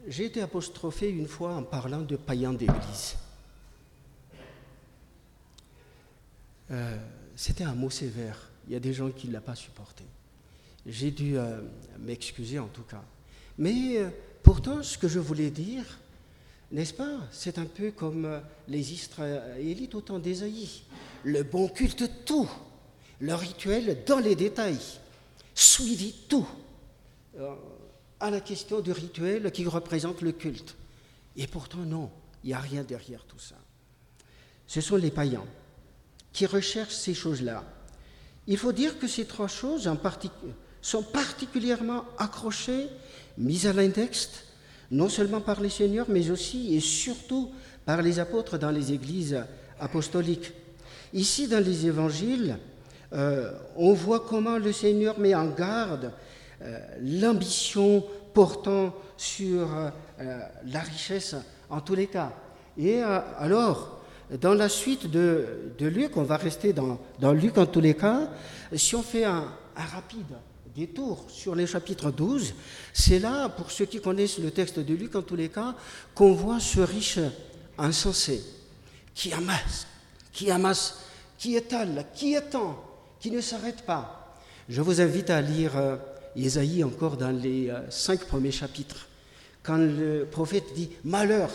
J'ai 0.08 0.26
été 0.26 0.42
apostrophé 0.42 1.10
une 1.10 1.28
fois 1.28 1.56
en 1.56 1.64
parlant 1.64 2.02
de 2.02 2.16
païen 2.16 2.54
d'église. 2.54 3.16
Euh, 6.72 6.98
c'était 7.36 7.64
un 7.64 7.76
mot 7.76 7.90
sévère. 7.90 8.50
Il 8.68 8.74
y 8.74 8.76
a 8.76 8.80
des 8.80 8.94
gens 8.94 9.10
qui 9.12 9.28
ne 9.28 9.34
l'ont 9.34 9.42
pas 9.42 9.56
supporté. 9.56 10.04
J'ai 10.86 11.12
dû 11.12 11.38
euh, 11.38 11.62
m'excuser 12.00 12.60
en 12.60 12.68
tout 12.68 12.84
cas. 12.84 13.04
Mais 13.58 14.00
Pourtant, 14.44 14.82
ce 14.82 14.98
que 14.98 15.08
je 15.08 15.20
voulais 15.20 15.52
dire, 15.52 16.00
n'est-ce 16.72 16.94
pas 16.94 17.20
C'est 17.32 17.58
un 17.58 17.66
peu 17.66 17.92
comme 17.92 18.26
euh, 18.26 18.40
les 18.68 18.94
Israélites 18.94 19.94
au 19.96 20.02
temps 20.02 20.20
d'Ésaïe. 20.20 20.82
Le 21.24 21.44
bon 21.44 21.68
culte, 21.68 22.10
tout. 22.26 22.50
Le 23.22 23.34
rituel 23.36 24.04
dans 24.06 24.20
les 24.20 24.36
détails. 24.36 24.80
Suivi 25.56 26.14
tout. 26.28 26.48
Euh, 27.40 27.54
à 28.20 28.30
la 28.30 28.40
question 28.40 28.82
du 28.82 28.92
rituel 28.92 29.52
qui 29.52 29.66
représente 29.66 30.22
le 30.22 30.32
culte. 30.32 30.76
Et 31.38 31.48
pourtant, 31.48 31.80
non, 31.80 32.12
il 32.44 32.48
n'y 32.48 32.54
a 32.54 32.60
rien 32.60 32.84
derrière 32.84 33.24
tout 33.26 33.40
ça. 33.40 33.56
Ce 34.68 34.82
sont 34.82 34.96
les 34.96 35.12
païens 35.12 35.46
qui 36.34 36.46
recherchent 36.46 36.94
ces 36.94 37.14
choses-là. 37.14 37.64
Il 38.48 38.58
faut 38.58 38.72
dire 38.72 39.00
que 39.00 39.08
ces 39.08 39.26
trois 39.26 39.48
choses 39.48 39.90
sont 40.82 41.04
particulièrement 41.04 42.06
accrochées 42.18 42.88
mise 43.38 43.66
à 43.68 43.74
l'index, 43.74 44.30
non 44.92 45.10
seulement 45.10 45.42
par 45.42 45.62
les 45.62 45.70
seigneurs, 45.70 46.08
mais 46.10 46.32
aussi 46.32 46.76
et 46.76 46.80
surtout 46.80 47.52
par 47.86 48.02
les 48.02 48.20
apôtres 48.20 48.58
dans 48.58 48.72
les 48.72 48.94
églises 48.94 49.44
apostoliques. 49.80 50.52
Ici, 51.14 51.48
dans 51.48 51.64
les 51.64 51.88
évangiles, 51.88 52.58
euh, 53.14 53.52
on 53.76 53.94
voit 53.94 54.22
comment 54.22 54.58
le 54.58 54.72
Seigneur 54.72 55.20
met 55.20 55.36
en 55.36 55.48
garde 55.48 56.12
euh, 56.62 56.80
l'ambition 57.02 58.04
portant 58.34 58.96
sur 59.18 59.68
euh, 59.76 59.90
la 60.66 60.80
richesse 60.80 61.36
en 61.70 61.82
tous 61.82 61.96
les 61.96 62.08
cas. 62.08 62.32
Et 62.78 63.02
alors, 63.02 64.02
dans 64.40 64.54
la 64.54 64.70
suite 64.70 65.12
de, 65.12 65.46
Luc, 65.80 66.16
on 66.16 66.24
va 66.24 66.38
rester 66.38 66.74
dans, 66.74 67.34
Luc 67.34 67.58
en 67.58 67.66
tous 67.66 67.82
les 67.82 67.96
cas, 67.96 68.30
si 68.74 68.96
on 68.96 69.04
fait 69.04 69.26
un 69.26 69.44
rapide 69.76 70.38
détour 70.74 71.26
sur 71.28 71.54
les 71.54 71.68
chapitres 71.68 72.12
12, 72.12 72.54
c'est 72.94 73.20
là, 73.20 73.50
pour 73.50 73.72
ceux 73.72 73.86
qui 73.86 74.00
connaissent 74.00 74.40
le 74.40 74.52
texte 74.52 74.80
de 74.80 74.94
Luc 74.94 75.16
en 75.16 75.22
tous 75.22 75.36
les 75.36 75.50
cas, 75.50 75.76
qu'on 76.16 76.34
voit 76.34 76.60
ce 76.60 76.80
riche 76.80 77.20
insensé 77.78 78.42
qui 79.14 79.34
amasse, 79.34 79.88
qui 80.32 80.50
amasse, 80.50 81.00
qui 81.38 81.56
étale, 81.56 82.06
qui 82.14 82.36
étend, 82.36 82.91
qui 83.22 83.32
ne 83.32 83.40
s'arrête 83.40 83.84
pas. 83.84 84.36
Je 84.68 84.82
vous 84.82 85.00
invite 85.00 85.30
à 85.30 85.42
lire 85.42 85.78
euh, 85.78 85.96
Isaïe 86.36 86.84
encore 86.84 87.18
dans 87.18 87.32
les 87.32 87.70
euh, 87.70 87.90
cinq 87.90 88.26
premiers 88.26 88.52
chapitres, 88.52 89.08
quand 89.64 89.78
le 89.78 90.28
prophète 90.30 90.74
dit 90.76 90.90
Malheur 91.04 91.50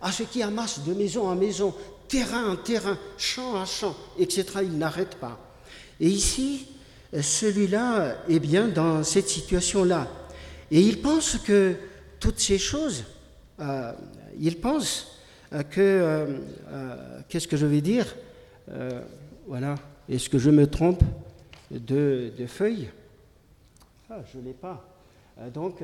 à 0.00 0.10
ceux 0.10 0.24
qui 0.24 0.42
amassent 0.42 0.84
de 0.84 0.94
maison 0.94 1.28
en 1.28 1.36
maison, 1.36 1.74
terrain 2.08 2.50
en 2.50 2.56
terrain, 2.56 2.98
champ 3.16 3.60
à 3.60 3.64
champ, 3.64 3.96
etc. 4.18 4.44
Il 4.62 4.76
n'arrête 4.76 5.14
pas. 5.14 5.38
Et 6.00 6.08
ici, 6.08 6.66
celui-là 7.18 8.16
est 8.28 8.40
bien 8.40 8.68
dans 8.68 9.04
cette 9.04 9.28
situation-là. 9.28 10.08
Et 10.70 10.80
il 10.80 11.00
pense 11.00 11.38
que 11.38 11.76
toutes 12.18 12.40
ces 12.40 12.58
choses, 12.58 13.04
euh, 13.60 13.92
il 14.40 14.58
pense 14.60 15.18
euh, 15.52 15.62
que, 15.62 15.80
euh, 15.80 17.22
qu'est-ce 17.28 17.46
que 17.46 17.56
je 17.56 17.66
vais 17.66 17.80
dire 17.80 18.06
Voilà, 19.46 19.74
est-ce 20.08 20.28
que 20.28 20.38
je 20.38 20.50
me 20.50 20.66
trompe 20.66 21.02
de, 21.70 22.32
de 22.36 22.46
feuille? 22.46 22.88
Ah, 24.10 24.18
Je 24.32 24.38
ne 24.38 24.44
l'ai 24.44 24.52
pas. 24.52 24.84
donc, 25.54 25.82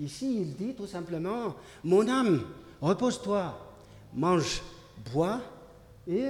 ici, 0.00 0.42
il 0.42 0.54
dit 0.54 0.74
tout 0.74 0.86
simplement, 0.86 1.54
mon 1.82 2.08
âme, 2.08 2.42
repose-toi, 2.80 3.58
mange, 4.14 4.62
bois 5.12 5.40
et 6.06 6.28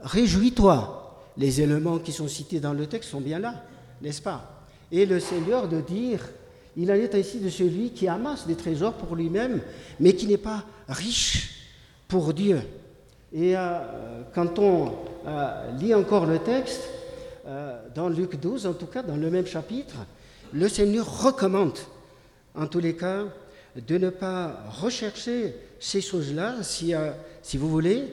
réjouis-toi 0.00 1.00
les 1.36 1.60
éléments 1.60 1.98
qui 1.98 2.12
sont 2.12 2.28
cités 2.28 2.60
dans 2.60 2.72
le 2.74 2.86
texte 2.86 3.10
sont 3.10 3.20
bien 3.20 3.38
là, 3.38 3.54
n'est-ce 4.02 4.22
pas? 4.22 4.64
Et 4.92 5.06
le 5.06 5.20
Seigneur 5.20 5.68
de 5.68 5.80
dire, 5.80 6.28
il 6.76 6.90
en 6.90 6.94
est 6.94 7.14
ainsi 7.14 7.38
de 7.40 7.48
celui 7.48 7.90
qui 7.90 8.08
amasse 8.08 8.46
des 8.46 8.56
trésors 8.56 8.94
pour 8.94 9.16
lui-même, 9.16 9.60
mais 9.98 10.14
qui 10.14 10.26
n'est 10.26 10.36
pas 10.36 10.64
riche 10.88 11.66
pour 12.08 12.34
Dieu. 12.34 12.60
Et 13.32 13.56
euh, 13.56 14.22
quand 14.34 14.58
on 14.58 14.86
euh, 14.86 14.90
lit 15.78 15.94
encore 15.94 16.26
le 16.26 16.38
texte, 16.38 16.82
euh, 17.46 17.80
dans 17.94 18.08
Luc 18.08 18.38
12, 18.40 18.66
en 18.66 18.74
tout 18.74 18.86
cas 18.86 19.02
dans 19.02 19.16
le 19.16 19.30
même 19.30 19.46
chapitre, 19.46 19.96
le 20.52 20.68
Seigneur 20.68 21.22
recommande, 21.22 21.78
en 22.54 22.66
tous 22.66 22.80
les 22.80 22.96
cas, 22.96 23.24
de 23.76 23.98
ne 23.98 24.10
pas 24.10 24.64
rechercher 24.80 25.54
ces 25.78 26.00
choses-là, 26.00 26.62
si, 26.62 26.92
si 27.42 27.56
vous 27.56 27.68
voulez, 27.68 28.12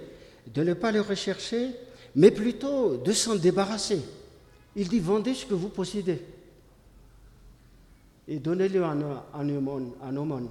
de 0.54 0.64
ne 0.64 0.74
pas 0.74 0.92
les 0.92 1.00
rechercher 1.00 1.72
mais 2.18 2.32
plutôt 2.32 2.98
de 2.98 3.12
s'en 3.14 3.36
débarrasser. 3.36 4.02
Il 4.76 4.90
dit 4.90 5.00
vendez 5.00 5.36
ce 5.36 5.46
que 5.46 5.54
vous 5.54 5.70
possédez 5.70 6.20
et 8.28 8.40
donnez-le 8.40 8.84
en 8.84 9.50
aumône. 10.18 10.50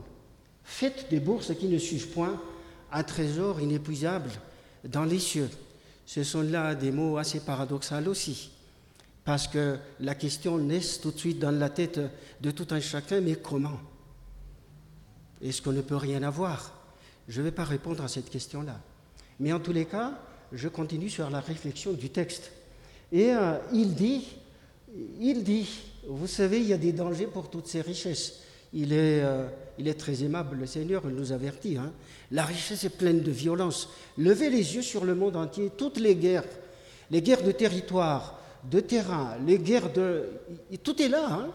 Faites 0.64 1.08
des 1.10 1.20
bourses 1.20 1.52
qui 1.56 1.66
ne 1.66 1.78
suivent 1.78 2.08
point 2.08 2.40
un 2.92 3.02
trésor 3.02 3.60
inépuisable 3.60 4.30
dans 4.84 5.04
les 5.04 5.18
cieux. 5.18 5.50
Ce 6.06 6.22
sont 6.22 6.42
là 6.42 6.74
des 6.74 6.92
mots 6.92 7.18
assez 7.18 7.40
paradoxaux 7.40 8.06
aussi, 8.06 8.50
parce 9.24 9.48
que 9.48 9.76
la 10.00 10.14
question 10.14 10.56
naît 10.56 10.80
tout 11.02 11.10
de 11.10 11.18
suite 11.18 11.40
dans 11.40 11.50
la 11.50 11.68
tête 11.68 12.00
de 12.40 12.50
tout 12.52 12.68
un 12.70 12.80
chacun, 12.80 13.20
mais 13.20 13.34
comment? 13.34 13.80
Est-ce 15.42 15.60
qu'on 15.60 15.72
ne 15.72 15.82
peut 15.82 15.96
rien 15.96 16.22
avoir? 16.22 16.72
Je 17.28 17.40
ne 17.40 17.46
vais 17.46 17.52
pas 17.52 17.64
répondre 17.64 18.02
à 18.04 18.08
cette 18.08 18.30
question-là. 18.30 18.80
Mais 19.40 19.52
en 19.52 19.58
tous 19.58 19.72
les 19.72 19.84
cas, 19.84 20.12
je 20.52 20.68
continue 20.68 21.10
sur 21.10 21.28
la 21.28 21.40
réflexion 21.40 21.92
du 21.92 22.10
texte. 22.10 22.52
Et 23.10 23.32
euh, 23.32 23.58
il 23.72 23.94
dit, 23.94 24.28
il 25.20 25.42
dit, 25.42 25.68
vous 26.08 26.28
savez, 26.28 26.60
il 26.60 26.68
y 26.68 26.72
a 26.72 26.78
des 26.78 26.92
dangers 26.92 27.26
pour 27.26 27.50
toutes 27.50 27.66
ces 27.66 27.80
richesses. 27.80 28.40
Il 28.78 28.92
est, 28.92 29.22
euh, 29.24 29.46
il 29.78 29.88
est 29.88 29.98
très 29.98 30.22
aimable, 30.22 30.58
le 30.58 30.66
Seigneur, 30.66 31.06
nous 31.06 31.32
avertit. 31.32 31.78
Hein. 31.78 31.92
La 32.30 32.44
richesse 32.44 32.84
est 32.84 32.90
pleine 32.90 33.20
de 33.20 33.30
violence. 33.30 33.88
Levez 34.18 34.50
les 34.50 34.76
yeux 34.76 34.82
sur 34.82 35.06
le 35.06 35.14
monde 35.14 35.34
entier, 35.34 35.72
toutes 35.74 35.98
les 35.98 36.14
guerres, 36.14 36.44
les 37.10 37.22
guerres 37.22 37.42
de 37.42 37.52
territoire, 37.52 38.38
de 38.70 38.80
terrain, 38.80 39.36
les 39.46 39.58
guerres 39.58 39.90
de... 39.94 40.24
Tout 40.84 41.00
est 41.00 41.08
là. 41.08 41.26
Hein. 41.26 41.48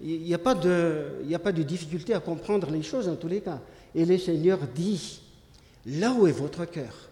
Il 0.00 0.22
n'y 0.22 0.34
a, 0.34 0.38
pas 0.38 0.54
de, 0.56 1.62
difficulté 1.62 2.14
à 2.14 2.20
comprendre 2.20 2.68
les 2.72 2.82
choses 2.82 3.08
en 3.08 3.14
tous 3.14 3.28
les 3.28 3.42
cas. 3.42 3.60
Et 3.94 4.04
le 4.04 4.18
Seigneur 4.18 4.58
dit, 4.74 5.20
là 5.86 6.12
où 6.12 6.26
est 6.26 6.32
votre 6.32 6.64
cœur 6.64 7.08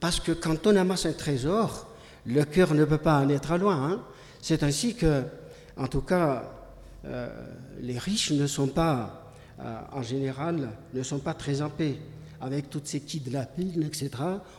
Parce 0.00 0.18
que 0.18 0.32
quand 0.32 0.66
on 0.66 0.74
amasse 0.74 1.06
un 1.06 1.12
trésor, 1.12 1.86
le 2.26 2.42
cœur 2.42 2.74
ne 2.74 2.84
peut 2.84 2.98
pas 2.98 3.20
en 3.20 3.28
être 3.28 3.56
loin. 3.58 3.92
Hein. 3.92 4.02
C'est 4.42 4.64
ainsi 4.64 4.96
que, 4.96 5.22
en 5.76 5.86
tout 5.86 6.02
cas, 6.02 6.52
les 7.80 7.98
riches 7.98 8.32
ne 8.32 8.46
sont 8.46 8.68
pas, 8.68 9.32
euh, 9.60 9.78
en 9.92 10.02
général, 10.02 10.70
ne 10.94 11.02
sont 11.02 11.18
pas 11.18 11.34
très 11.34 11.62
en 11.62 11.70
paix. 11.70 11.96
Avec 12.40 12.68
toutes 12.68 12.86
ces 12.86 13.00
kidnappings, 13.00 13.82
etc., 13.86 14.10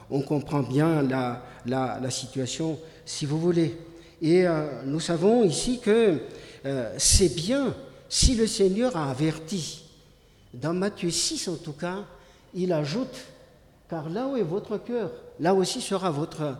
on 0.09 0.21
comprend 0.21 0.61
bien 0.61 1.03
la, 1.03 2.09
situation, 2.09 2.79
si 3.05 3.25
vous 3.27 3.39
voulez. 3.39 3.77
Et 4.19 4.47
euh, 4.47 4.83
nous 4.85 4.99
savons 4.99 5.43
ici 5.43 5.79
que 5.79 6.19
c'est 6.97 7.33
bien 7.33 7.73
si 8.09 8.35
le 8.35 8.45
Seigneur 8.45 8.97
a 8.97 9.09
averti. 9.09 9.85
Dans 10.53 10.73
Matthieu 10.73 11.11
6, 11.11 11.47
en 11.49 11.55
tout 11.55 11.73
cas, 11.73 12.03
il 12.53 12.73
ajoute, 12.73 13.15
car 13.89 14.09
là 14.09 14.27
où 14.27 14.35
est 14.35 14.43
votre 14.43 14.77
cœur, 14.77 15.11
là 15.39 15.53
aussi 15.53 15.79
sera 15.79 16.09
votre, 16.09 16.57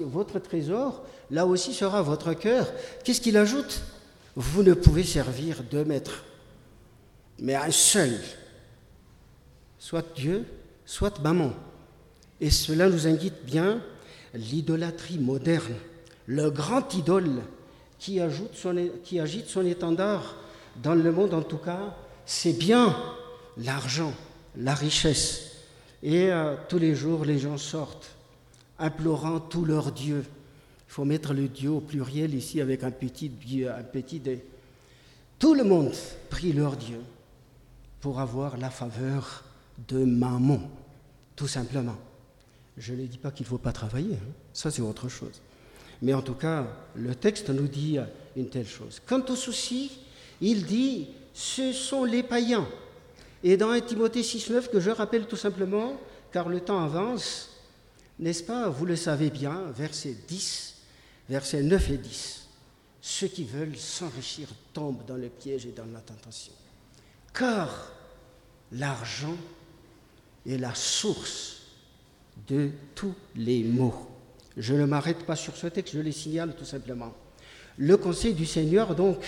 votre 0.00 0.38
trésor, 0.40 1.04
là 1.30 1.46
aussi 1.46 1.74
sera 1.74 2.02
votre 2.02 2.32
cœur. 2.32 2.66
Qu'est-ce 3.04 3.20
qu'il 3.20 3.36
ajoute? 3.36 3.82
Vous 4.36 4.62
ne 4.62 4.74
pouvez 4.74 5.04
servir 5.04 5.62
deux 5.70 5.84
maîtres, 5.84 6.24
mais 7.38 7.54
un 7.54 7.70
seul, 7.70 8.12
soit 9.78 10.14
Dieu, 10.14 10.44
soit 10.84 11.20
maman. 11.20 11.52
Et 12.40 12.50
cela 12.50 12.88
nous 12.88 13.06
indique 13.06 13.44
bien 13.44 13.82
l'idolâtrie 14.34 15.18
moderne, 15.18 15.74
le 16.26 16.50
grand 16.50 16.94
idole 16.94 17.42
qui, 17.98 18.20
agite 18.20 19.46
son 19.46 19.66
étendard 19.66 20.36
dans 20.82 20.94
le 20.94 21.12
monde 21.12 21.34
en 21.34 21.42
tout 21.42 21.58
cas, 21.58 21.96
c'est 22.24 22.52
bien 22.52 22.96
l'argent, 23.58 24.14
la 24.56 24.74
richesse. 24.74 25.50
Et 26.02 26.30
euh, 26.30 26.54
tous 26.68 26.78
les 26.78 26.94
jours, 26.94 27.24
les 27.24 27.38
gens 27.38 27.58
sortent, 27.58 28.10
implorant 28.78 29.40
tous 29.40 29.64
leurs 29.64 29.92
dieux 29.92 30.24
il 30.90 30.92
faut 30.92 31.04
mettre 31.04 31.34
le 31.34 31.46
Dieu 31.46 31.70
au 31.70 31.78
pluriel 31.78 32.34
ici 32.34 32.60
avec 32.60 32.82
un 32.82 32.90
petit, 32.90 33.30
un 33.64 33.84
petit 33.84 34.18
D. 34.18 34.44
Tout 35.38 35.54
le 35.54 35.62
monde 35.62 35.94
prie 36.28 36.52
leur 36.52 36.76
Dieu 36.76 36.98
pour 38.00 38.18
avoir 38.18 38.56
la 38.56 38.70
faveur 38.70 39.44
de 39.86 40.04
maman, 40.04 40.60
tout 41.36 41.46
simplement. 41.46 41.94
Je 42.76 42.92
ne 42.94 43.06
dis 43.06 43.18
pas 43.18 43.30
qu'il 43.30 43.44
ne 43.44 43.50
faut 43.50 43.58
pas 43.58 43.70
travailler, 43.70 44.14
hein. 44.14 44.32
ça 44.52 44.72
c'est 44.72 44.82
autre 44.82 45.08
chose. 45.08 45.40
Mais 46.02 46.12
en 46.12 46.22
tout 46.22 46.34
cas, 46.34 46.66
le 46.96 47.14
texte 47.14 47.50
nous 47.50 47.68
dit 47.68 47.98
une 48.34 48.48
telle 48.48 48.66
chose. 48.66 49.00
Quant 49.06 49.24
au 49.28 49.36
souci, 49.36 49.92
il 50.40 50.66
dit, 50.66 51.10
ce 51.32 51.72
sont 51.72 52.02
les 52.02 52.24
païens. 52.24 52.66
Et 53.44 53.56
dans 53.56 53.70
1 53.70 53.80
Timothée 53.82 54.22
6.9, 54.22 54.68
que 54.68 54.80
je 54.80 54.90
rappelle 54.90 55.28
tout 55.28 55.36
simplement, 55.36 56.00
car 56.32 56.48
le 56.48 56.58
temps 56.58 56.82
avance, 56.82 57.50
n'est-ce 58.18 58.42
pas 58.42 58.68
Vous 58.68 58.86
le 58.86 58.96
savez 58.96 59.30
bien, 59.30 59.62
verset 59.76 60.16
10, 60.26 60.69
versets 61.30 61.62
9 61.62 61.90
et 61.90 61.96
10. 61.96 62.48
Ceux 63.00 63.28
qui 63.28 63.44
veulent 63.44 63.76
s'enrichir 63.76 64.48
tombent 64.72 65.06
dans 65.06 65.16
le 65.16 65.28
piège 65.28 65.64
et 65.64 65.70
dans 65.70 65.86
la 65.86 66.00
tentation. 66.00 66.52
Car 67.32 67.92
l'argent 68.72 69.36
est 70.46 70.58
la 70.58 70.74
source 70.74 71.62
de 72.48 72.70
tous 72.96 73.14
les 73.36 73.62
maux. 73.62 73.94
Je 74.56 74.74
ne 74.74 74.84
m'arrête 74.84 75.24
pas 75.24 75.36
sur 75.36 75.56
ce 75.56 75.68
texte, 75.68 75.94
je 75.94 76.00
les 76.00 76.12
signale 76.12 76.54
tout 76.56 76.64
simplement. 76.64 77.14
Le 77.78 77.96
conseil 77.96 78.34
du 78.34 78.44
Seigneur, 78.44 78.96
donc, 78.96 79.24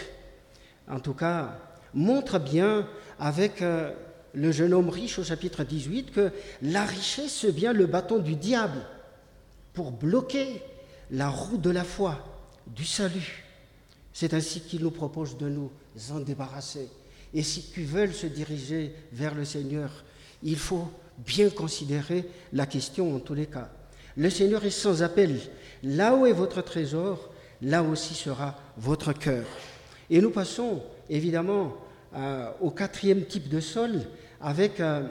en 0.88 0.98
tout 0.98 1.14
cas, 1.14 1.56
montre 1.94 2.40
bien 2.40 2.88
avec 3.20 3.62
euh, 3.62 3.92
le 4.34 4.50
jeune 4.50 4.74
homme 4.74 4.88
riche 4.88 5.20
au 5.20 5.24
chapitre 5.24 5.62
18 5.62 6.10
que 6.10 6.32
la 6.62 6.84
richesse, 6.84 7.38
c'est 7.42 7.52
bien 7.52 7.72
le 7.72 7.86
bâton 7.86 8.18
du 8.18 8.34
diable 8.34 8.80
pour 9.72 9.92
bloquer 9.92 10.60
la 11.10 11.28
roue 11.28 11.58
de 11.58 11.70
la 11.70 11.84
foi, 11.84 12.18
du 12.66 12.84
salut. 12.84 13.44
C'est 14.12 14.34
ainsi 14.34 14.60
qu'il 14.60 14.82
nous 14.82 14.90
propose 14.90 15.36
de 15.36 15.48
nous 15.48 15.70
en 16.10 16.20
débarrasser. 16.20 16.88
Et 17.34 17.42
si 17.42 17.70
tu 17.70 17.82
veux 17.82 18.12
se 18.12 18.26
diriger 18.26 18.94
vers 19.12 19.34
le 19.34 19.44
Seigneur, 19.44 19.90
il 20.42 20.56
faut 20.56 20.88
bien 21.18 21.50
considérer 21.50 22.26
la 22.52 22.66
question 22.66 23.14
en 23.14 23.20
tous 23.20 23.34
les 23.34 23.46
cas. 23.46 23.70
Le 24.16 24.28
Seigneur 24.28 24.64
est 24.64 24.70
sans 24.70 25.02
appel. 25.02 25.40
Là 25.82 26.14
où 26.14 26.26
est 26.26 26.32
votre 26.32 26.62
trésor, 26.62 27.30
là 27.62 27.82
aussi 27.82 28.14
sera 28.14 28.58
votre 28.76 29.12
cœur. 29.12 29.46
Et 30.10 30.20
nous 30.20 30.30
passons 30.30 30.82
évidemment 31.08 31.74
euh, 32.14 32.50
au 32.60 32.70
quatrième 32.70 33.24
type 33.24 33.48
de 33.48 33.60
sol 33.60 34.02
avec 34.40 34.80
euh, 34.80 35.04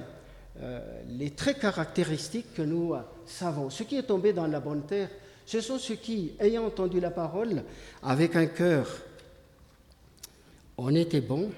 euh, 0.62 1.02
les 1.10 1.32
traits 1.32 1.60
caractéristiques 1.60 2.54
que 2.54 2.62
nous 2.62 2.94
savons. 3.26 3.70
Ce 3.70 3.84
qui 3.84 3.98
est 3.98 4.04
tombé 4.04 4.34
dans 4.34 4.48
la 4.48 4.60
bonne 4.60 4.84
terre, 4.84 5.10
ce 5.52 5.60
sont 5.60 5.80
ceux 5.80 5.96
qui, 5.96 6.32
ayant 6.40 6.66
entendu 6.66 7.02
la 7.02 7.12
parole, 7.12 7.66
avec 8.02 8.38
un 8.38 8.46
cœur 8.46 8.88
honnête 10.78 11.14
et 11.14 11.20
bon, 11.20 11.52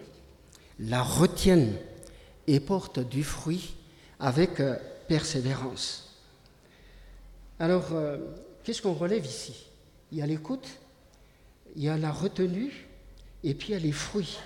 la 0.80 1.04
retiennent 1.04 1.76
et 2.48 2.60
portent 2.60 3.08
du 3.08 3.24
fruit 3.24 3.76
avec 4.20 4.60
euh, 4.62 4.78
persévérance. 5.08 6.18
Alors, 7.60 7.94
euh, 7.94 8.18
qu'est-ce 8.64 8.82
qu'on 8.82 8.94
relève 8.94 9.28
ici? 9.28 9.68
Il 10.12 10.18
y 10.18 10.24
a 10.24 10.26
l'écoute, 10.26 10.68
il 11.76 11.84
y 11.84 11.90
a 11.90 11.96
la 11.96 12.12
retenue, 12.12 12.88
et 13.44 13.54
puis 13.54 13.70
il 13.70 13.72
y 13.74 13.76
a 13.76 13.80
les 13.80 13.92
fruits, 13.92 14.40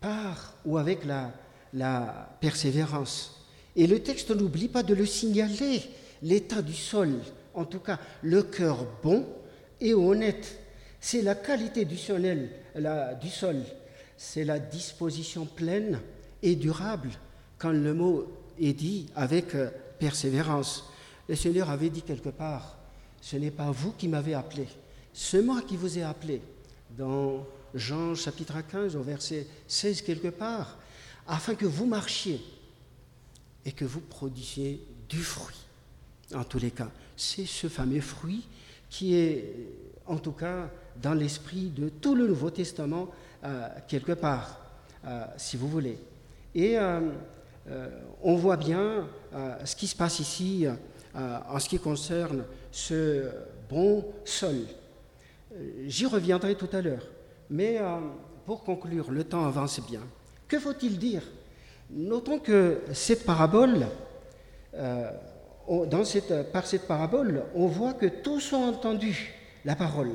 par 0.00 0.54
ou 0.64 0.76
avec 0.76 1.04
la 1.04 2.36
persévérance. 2.40 3.46
Et 3.76 3.86
le 3.86 4.02
texte 4.02 4.32
n'oublie 4.32 4.66
pas 4.66 4.82
de 4.82 4.94
le 4.94 5.06
signaler, 5.06 5.82
l'état 6.20 6.62
du 6.62 6.74
sol, 6.74 7.12
en 7.56 7.64
tout 7.64 7.80
cas 7.80 7.98
le 8.22 8.42
cœur 8.42 8.86
bon 9.02 9.26
et 9.80 9.94
honnête. 9.94 10.60
C'est 11.00 11.22
la 11.22 11.34
qualité 11.34 11.84
du, 11.84 11.96
sol, 11.98 12.22
c'est 14.16 14.44
la 14.44 14.58
disposition 14.58 15.46
pleine 15.46 16.00
et 16.42 16.54
durable 16.54 17.10
quand 17.58 17.70
le 17.70 17.94
mot 17.94 18.26
est 18.58 18.72
dit 18.72 19.06
avec 19.16 19.54
euh, 19.54 19.70
persévérance. 19.98 20.84
Le 21.28 21.34
Seigneur 21.34 21.70
avait 21.70 21.90
dit 21.90 22.02
quelque 22.02 22.28
part, 22.28 22.78
ce 23.20 23.36
n'est 23.36 23.50
pas 23.50 23.70
vous 23.70 23.92
qui 23.92 24.08
m'avez 24.08 24.34
appelé, 24.34 24.66
c'est 25.12 25.42
moi 25.42 25.62
qui 25.62 25.76
vous 25.76 25.98
ai 25.98 26.02
appelé. 26.02 26.40
Dans 26.96 27.46
Jean 27.74 28.14
chapitre 28.14 28.60
15 28.60 28.96
au 28.96 29.02
verset 29.02 29.46
16 29.66 30.02
quelque 30.02 30.28
part, 30.28 30.78
afin 31.26 31.54
que 31.54 31.66
vous 31.66 31.86
marchiez 31.86 32.40
et 33.64 33.72
que 33.72 33.84
vous 33.84 34.00
produisiez 34.00 34.80
du 35.08 35.22
fruit 35.22 35.56
en 36.34 36.44
tous 36.44 36.58
les 36.58 36.70
cas 36.70 36.90
c'est 37.16 37.46
ce 37.46 37.68
fameux 37.68 38.00
fruit 38.00 38.46
qui 38.88 39.16
est, 39.16 39.54
en 40.06 40.18
tout 40.18 40.32
cas, 40.32 40.70
dans 41.02 41.14
l'esprit 41.14 41.70
de 41.70 41.88
tout 41.88 42.14
le 42.14 42.26
Nouveau 42.26 42.50
Testament, 42.50 43.08
euh, 43.44 43.68
quelque 43.88 44.12
part, 44.12 44.58
euh, 45.06 45.24
si 45.36 45.56
vous 45.56 45.68
voulez. 45.68 45.98
Et 46.54 46.78
euh, 46.78 47.00
on 48.22 48.36
voit 48.36 48.56
bien 48.56 49.06
ce 49.64 49.74
qui 49.76 49.86
se 49.86 49.96
passe 49.96 50.20
ici 50.20 50.66
en 51.14 51.58
ce 51.58 51.68
qui 51.68 51.78
concerne 51.78 52.44
ce 52.70 53.28
bon 53.68 54.04
sol. 54.24 54.54
J'y 55.84 56.06
reviendrai 56.06 56.54
tout 56.54 56.68
à 56.72 56.80
l'heure. 56.80 57.06
Mais 57.50 57.80
pour 58.46 58.62
conclure, 58.62 59.10
le 59.10 59.24
temps 59.24 59.44
avance 59.44 59.80
bien. 59.80 60.02
Que 60.46 60.60
faut-il 60.60 60.96
dire? 60.98 61.22
Notons 61.90 62.38
que 62.38 62.80
cette 62.92 63.26
parabole 63.26 63.86
par 66.52 66.66
cette 66.66 66.86
parabole, 66.86 67.44
on 67.54 67.66
voit 67.66 67.94
que 67.94 68.06
tous 68.06 68.52
ont 68.52 68.68
entendu 68.68 69.34
la 69.64 69.76
parole. 69.76 70.12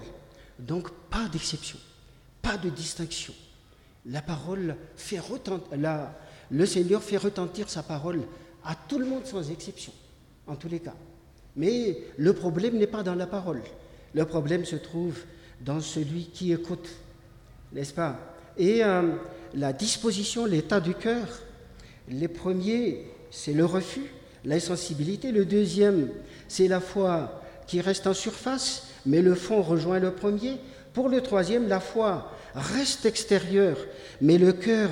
Donc 0.59 0.89
pas 1.09 1.27
d'exception, 1.31 1.77
pas 2.41 2.57
de 2.57 2.69
distinction. 2.69 3.33
La 4.05 4.21
parole 4.21 4.75
fait 4.95 5.19
retentir, 5.19 5.77
le 6.49 6.65
Seigneur 6.65 7.03
fait 7.03 7.17
retentir 7.17 7.69
sa 7.69 7.83
parole 7.83 8.21
à 8.63 8.75
tout 8.75 8.99
le 8.99 9.05
monde 9.05 9.25
sans 9.25 9.49
exception, 9.51 9.93
en 10.47 10.55
tous 10.55 10.69
les 10.69 10.79
cas. 10.79 10.95
Mais 11.55 11.97
le 12.17 12.33
problème 12.33 12.77
n'est 12.77 12.87
pas 12.87 13.03
dans 13.03 13.15
la 13.15 13.27
parole. 13.27 13.61
Le 14.13 14.25
problème 14.25 14.65
se 14.65 14.75
trouve 14.75 15.19
dans 15.61 15.79
celui 15.79 16.25
qui 16.25 16.51
écoute, 16.51 16.89
n'est-ce 17.73 17.93
pas? 17.93 18.17
Et 18.57 18.83
euh, 18.83 19.15
la 19.53 19.73
disposition, 19.73 20.45
l'état 20.45 20.79
du 20.79 20.93
cœur, 20.93 21.27
les 22.07 22.27
premiers 22.27 23.05
c'est 23.31 23.53
le 23.53 23.65
refus, 23.65 24.11
l'insensibilité. 24.45 25.31
Le 25.31 25.45
deuxième, 25.45 26.09
c'est 26.47 26.67
la 26.67 26.79
foi 26.79 27.41
qui 27.67 27.81
reste 27.81 28.07
en 28.07 28.13
surface, 28.13 28.87
mais 29.05 29.21
le 29.21 29.35
fond 29.35 29.61
rejoint 29.61 29.99
le 29.99 30.11
premier. 30.11 30.57
Pour 30.93 31.09
le 31.09 31.21
troisième, 31.21 31.67
la 31.67 31.79
foi 31.79 32.31
reste 32.53 33.05
extérieure, 33.05 33.77
mais 34.19 34.37
le 34.37 34.53
cœur 34.53 34.89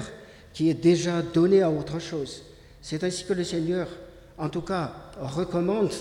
qui 0.53 0.69
est 0.69 0.73
déjà 0.73 1.21
donné 1.21 1.61
à 1.61 1.69
autre 1.69 1.99
chose. 1.99 2.43
C'est 2.81 3.03
ainsi 3.03 3.25
que 3.25 3.33
le 3.33 3.43
Seigneur, 3.43 3.87
en 4.37 4.49
tout 4.49 4.61
cas, 4.61 4.93
recommande 5.19 5.91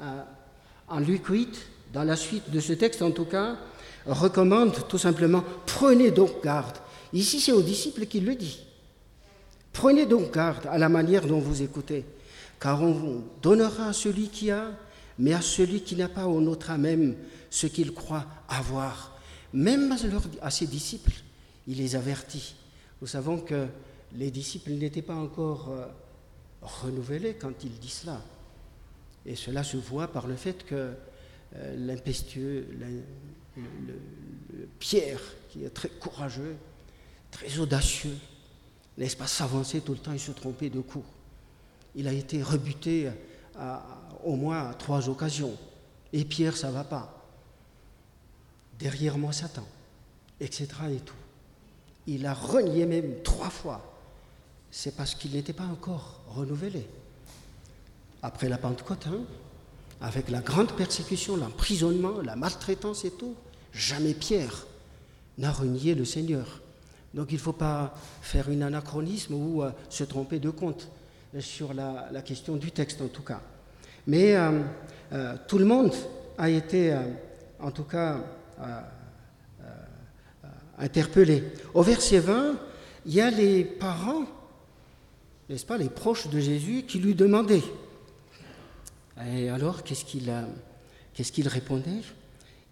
euh, 0.00 0.04
en 0.88 1.00
Luc 1.00 1.26
8, 1.26 1.66
dans 1.92 2.04
la 2.04 2.16
suite 2.16 2.50
de 2.50 2.60
ce 2.60 2.72
texte 2.74 3.02
en 3.02 3.10
tout 3.10 3.24
cas, 3.24 3.56
recommande 4.06 4.86
tout 4.88 4.98
simplement, 4.98 5.42
prenez 5.66 6.10
donc 6.10 6.42
garde. 6.44 6.76
Ici, 7.12 7.40
c'est 7.40 7.52
aux 7.52 7.62
disciples 7.62 8.06
qu'il 8.06 8.26
le 8.26 8.34
dit. 8.34 8.60
Prenez 9.72 10.06
donc 10.06 10.32
garde 10.34 10.66
à 10.70 10.78
la 10.78 10.88
manière 10.88 11.26
dont 11.26 11.38
vous 11.38 11.62
écoutez, 11.62 12.04
car 12.64 12.80
on 12.80 13.22
donnera 13.42 13.88
à 13.88 13.92
celui 13.92 14.30
qui 14.30 14.50
a, 14.50 14.72
mais 15.18 15.34
à 15.34 15.42
celui 15.42 15.82
qui 15.82 15.96
n'a 15.96 16.08
pas, 16.08 16.26
on 16.26 16.40
notera 16.40 16.78
même 16.78 17.14
ce 17.50 17.66
qu'il 17.66 17.92
croit 17.92 18.24
avoir. 18.48 19.18
Même 19.52 19.94
à 20.40 20.50
ses 20.50 20.66
disciples, 20.66 21.12
il 21.66 21.76
les 21.76 21.94
avertit. 21.94 22.54
Nous 23.02 23.06
savons 23.06 23.36
que 23.36 23.66
les 24.14 24.30
disciples 24.30 24.70
n'étaient 24.70 25.02
pas 25.02 25.14
encore 25.14 25.68
euh, 25.72 25.84
renouvelés 26.62 27.34
quand 27.34 27.52
il 27.64 27.78
dit 27.78 27.90
cela. 27.90 28.22
Et 29.26 29.36
cela 29.36 29.62
se 29.62 29.76
voit 29.76 30.08
par 30.08 30.26
le 30.26 30.34
fait 30.34 30.64
que 30.64 30.94
euh, 31.56 31.76
l'impétueux, 31.76 32.66
Pierre, 34.78 35.20
qui 35.50 35.64
est 35.66 35.68
très 35.68 35.90
courageux, 35.90 36.56
très 37.30 37.58
audacieux, 37.58 38.16
n'est-ce 38.96 39.18
pas, 39.18 39.26
s'avancer 39.26 39.82
tout 39.82 39.92
le 39.92 39.98
temps 39.98 40.14
et 40.14 40.18
se 40.18 40.32
tromper 40.32 40.70
de 40.70 40.80
coup. 40.80 41.04
Il 41.94 42.08
a 42.08 42.12
été 42.12 42.42
rebuté 42.42 43.10
au 44.24 44.36
moins 44.36 44.70
à 44.70 44.74
trois 44.74 45.08
occasions. 45.08 45.56
Et 46.12 46.24
Pierre, 46.24 46.56
ça 46.56 46.68
ne 46.68 46.72
va 46.72 46.84
pas. 46.84 47.24
Derrière 48.78 49.18
moi, 49.18 49.32
Satan, 49.32 49.66
etc. 50.40 50.66
et 50.90 51.00
tout. 51.00 51.14
Il 52.06 52.26
a 52.26 52.34
renié 52.34 52.86
même 52.86 53.22
trois 53.22 53.50
fois. 53.50 53.94
C'est 54.70 54.96
parce 54.96 55.14
qu'il 55.14 55.32
n'était 55.32 55.52
pas 55.52 55.64
encore 55.64 56.20
renouvelé. 56.28 56.86
Après 58.22 58.48
la 58.48 58.58
Pentecôte, 58.58 59.06
hein, 59.06 59.20
avec 60.00 60.30
la 60.30 60.40
grande 60.40 60.72
persécution, 60.72 61.36
l'emprisonnement, 61.36 62.20
la 62.20 62.36
maltraitance 62.36 63.04
et 63.04 63.12
tout, 63.12 63.34
jamais 63.72 64.14
Pierre 64.14 64.66
n'a 65.38 65.52
renié 65.52 65.94
le 65.94 66.04
Seigneur. 66.04 66.60
Donc 67.14 67.28
il 67.30 67.36
ne 67.36 67.40
faut 67.40 67.52
pas 67.52 67.94
faire 68.20 68.48
un 68.48 68.62
anachronisme 68.62 69.34
ou 69.34 69.62
euh, 69.62 69.70
se 69.88 70.04
tromper 70.04 70.40
de 70.40 70.50
compte 70.50 70.88
sur 71.40 71.74
la, 71.74 72.22
question 72.22 72.56
du 72.56 72.70
texte 72.70 73.00
en 73.02 73.08
tout 73.08 73.22
cas. 73.22 73.40
Mais 74.06 74.36
euh, 74.36 74.60
euh, 75.12 75.34
tout 75.46 75.58
le 75.58 75.64
monde 75.64 75.94
a 76.38 76.50
été 76.50 76.96
en 77.60 77.70
tout 77.70 77.84
cas 77.84 78.20
interpellé. 80.78 81.44
Au 81.72 81.82
verset 81.82 82.18
20, 82.18 82.56
il 83.06 83.14
y 83.14 83.20
a 83.20 83.30
les 83.30 83.64
parents, 83.64 84.24
n'est-ce 85.48 85.66
pas, 85.66 85.78
les 85.78 85.88
proches 85.88 86.28
de 86.28 86.40
Jésus 86.40 86.84
qui 86.86 86.98
lui 86.98 87.14
demandaient. 87.14 87.62
Et 89.26 89.48
alors, 89.48 89.82
qu'est-ce 89.84 90.04
qu'il, 90.04 91.48
répondait? 91.48 92.00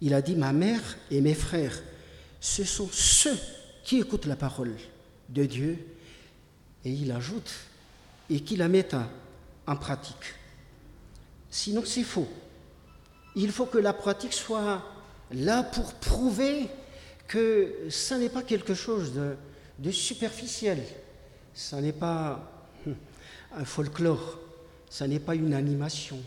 Il 0.01 0.13
a 0.13 0.21
dit, 0.21 0.35
ma 0.35 0.51
mère 0.51 0.81
et 1.09 1.21
mes 1.21 1.33
frères, 1.33 1.81
ce 2.41 2.63
sont 2.63 2.89
ceux 2.91 3.37
qui 3.83 3.99
écoute 3.99 4.25
la 4.25 4.35
parole 4.35 4.75
de 5.29 5.45
Dieu 5.45 5.77
et 6.83 6.91
il 6.91 7.11
ajoute 7.11 7.53
et 8.29 8.39
qui 8.41 8.55
la 8.55 8.67
met 8.67 8.89
en 9.67 9.75
pratique. 9.75 10.35
Sinon, 11.49 11.83
c'est 11.85 12.03
faux. 12.03 12.27
Il 13.35 13.51
faut 13.51 13.65
que 13.65 13.77
la 13.77 13.93
pratique 13.93 14.33
soit 14.33 14.81
là 15.31 15.63
pour 15.63 15.93
prouver 15.95 16.67
que 17.27 17.73
ça 17.89 18.17
n'est 18.17 18.29
pas 18.29 18.43
quelque 18.43 18.73
chose 18.73 19.13
de, 19.13 19.91
superficiel, 19.91 20.83
ça 21.53 21.81
n'est 21.81 21.93
pas 21.93 22.51
hum, 22.85 22.95
un 23.55 23.65
folklore, 23.65 24.39
ça 24.89 25.07
n'est 25.07 25.19
pas 25.19 25.35
une 25.35 25.53
animation, 25.53 26.19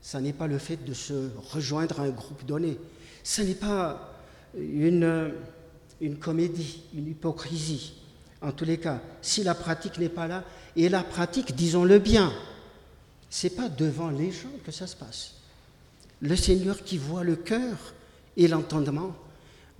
ça 0.00 0.20
n'est 0.20 0.32
pas 0.32 0.46
le 0.46 0.58
fait 0.58 0.84
de 0.84 0.94
se 0.94 1.30
rejoindre 1.52 2.00
à 2.00 2.04
un 2.04 2.10
groupe 2.10 2.44
donné, 2.44 2.78
ça 3.24 3.42
n'est 3.42 3.54
pas 3.54 4.12
une 4.56 5.34
comédie, 6.20 6.82
une 6.94 7.08
hypocrisie. 7.08 8.01
En 8.42 8.52
tous 8.52 8.64
les 8.64 8.78
cas, 8.78 9.00
si 9.20 9.44
la 9.44 9.54
pratique 9.54 9.98
n'est 9.98 10.08
pas 10.08 10.26
là, 10.26 10.44
et 10.74 10.88
la 10.88 11.04
pratique, 11.04 11.54
disons-le 11.54 11.98
bien, 11.98 12.32
c'est 13.30 13.50
pas 13.50 13.68
devant 13.68 14.10
les 14.10 14.32
gens 14.32 14.50
que 14.64 14.72
ça 14.72 14.86
se 14.86 14.96
passe. 14.96 15.34
Le 16.20 16.36
Seigneur 16.36 16.82
qui 16.82 16.98
voit 16.98 17.24
le 17.24 17.36
cœur 17.36 17.76
et 18.36 18.48
l'entendement, 18.48 19.14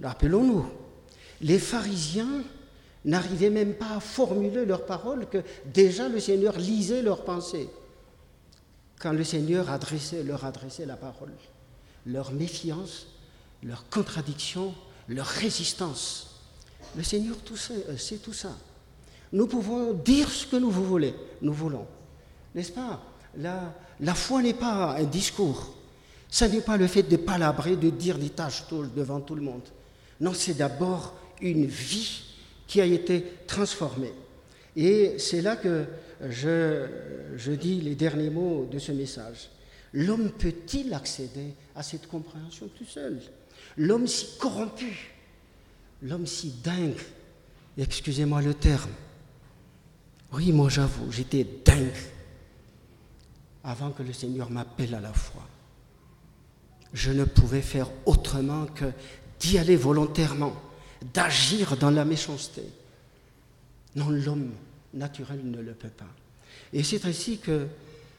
rappelons-nous, 0.02 0.66
les 1.40 1.58
pharisiens 1.58 2.44
n'arrivaient 3.04 3.50
même 3.50 3.74
pas 3.74 3.96
à 3.96 4.00
formuler 4.00 4.64
leurs 4.64 4.86
paroles 4.86 5.28
que 5.28 5.42
déjà 5.66 6.08
le 6.08 6.20
Seigneur 6.20 6.56
lisait 6.56 7.02
leurs 7.02 7.24
pensées 7.24 7.68
quand 9.00 9.12
le 9.12 9.24
Seigneur 9.24 9.66
leur 10.24 10.44
adressait 10.44 10.86
la 10.86 10.96
parole. 10.96 11.32
Leur 12.06 12.32
méfiance, 12.32 13.08
leur 13.62 13.88
contradiction, 13.88 14.72
leur 15.08 15.26
résistance. 15.26 16.31
Le 16.96 17.02
Seigneur 17.02 17.36
tout 17.44 17.56
sait, 17.56 17.84
euh, 17.88 18.16
tout 18.22 18.32
ça. 18.32 18.56
Nous 19.32 19.46
pouvons 19.46 19.94
dire 19.94 20.30
ce 20.30 20.46
que 20.46 20.56
nous 20.56 20.70
voulons, 20.70 21.14
nous 21.40 21.52
voulons. 21.52 21.86
N'est-ce 22.54 22.72
pas? 22.72 23.02
La, 23.38 23.74
la 24.00 24.14
foi 24.14 24.42
n'est 24.42 24.52
pas 24.52 24.96
un 24.96 25.04
discours. 25.04 25.74
Ce 26.28 26.44
n'est 26.44 26.60
pas 26.60 26.76
le 26.76 26.86
fait 26.86 27.02
de 27.02 27.16
palabrer, 27.16 27.76
de 27.76 27.90
dire 27.90 28.18
des 28.18 28.30
tâches 28.30 28.64
devant 28.94 29.20
tout 29.20 29.34
le 29.34 29.42
monde. 29.42 29.62
Non, 30.20 30.34
c'est 30.34 30.54
d'abord 30.54 31.14
une 31.40 31.66
vie 31.66 32.22
qui 32.66 32.80
a 32.80 32.84
été 32.84 33.24
transformée. 33.46 34.12
Et 34.76 35.18
c'est 35.18 35.42
là 35.42 35.56
que 35.56 35.84
je, 36.28 36.86
je 37.36 37.52
dis 37.52 37.80
les 37.80 37.94
derniers 37.94 38.30
mots 38.30 38.68
de 38.70 38.78
ce 38.78 38.92
message. 38.92 39.50
L'homme 39.92 40.30
peut-il 40.30 40.92
accéder 40.94 41.54
à 41.74 41.82
cette 41.82 42.06
compréhension 42.06 42.68
tout 42.68 42.86
seul? 42.86 43.20
L'homme 43.76 44.06
si 44.06 44.38
corrompu, 44.38 45.12
l'homme 46.02 46.26
si 46.26 46.50
dingue, 46.62 47.00
excusez-moi 47.78 48.42
le 48.42 48.54
terme. 48.54 48.90
Oui, 50.32 50.52
moi 50.52 50.68
j'avoue, 50.68 51.10
j'étais 51.12 51.46
dingue 51.64 51.90
avant 53.64 53.90
que 53.90 54.02
le 54.02 54.12
Seigneur 54.12 54.50
m'appelle 54.50 54.94
à 54.94 55.00
la 55.00 55.12
foi. 55.12 55.42
Je 56.92 57.10
ne 57.10 57.24
pouvais 57.24 57.62
faire 57.62 57.88
autrement 58.06 58.66
que 58.66 58.86
d'y 59.40 59.58
aller 59.58 59.76
volontairement, 59.76 60.54
d'agir 61.14 61.76
dans 61.76 61.90
la 61.90 62.04
méchanceté. 62.04 62.62
Non, 63.94 64.10
l'homme 64.10 64.52
naturel 64.94 65.40
ne 65.44 65.60
le 65.60 65.72
peut 65.72 65.88
pas. 65.88 66.04
Et 66.72 66.82
c'est 66.82 67.04
ainsi 67.06 67.38
que 67.38 67.66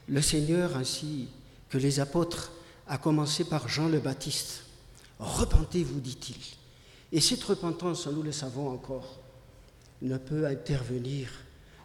le 0.08 0.22
Seigneur, 0.22 0.76
ainsi 0.76 1.28
que 1.68 1.78
les 1.78 2.00
apôtres, 2.00 2.52
a 2.86 2.98
commencé 2.98 3.44
par 3.44 3.68
Jean 3.68 3.88
le 3.88 3.98
Baptiste, 4.00 4.64
Repentez-vous, 5.18 6.00
dit-il. 6.00 6.36
Et 7.14 7.20
cette 7.20 7.44
repentance, 7.44 8.08
nous 8.08 8.24
le 8.24 8.32
savons 8.32 8.68
encore, 8.68 9.20
ne 10.02 10.18
peut 10.18 10.48
intervenir 10.48 11.30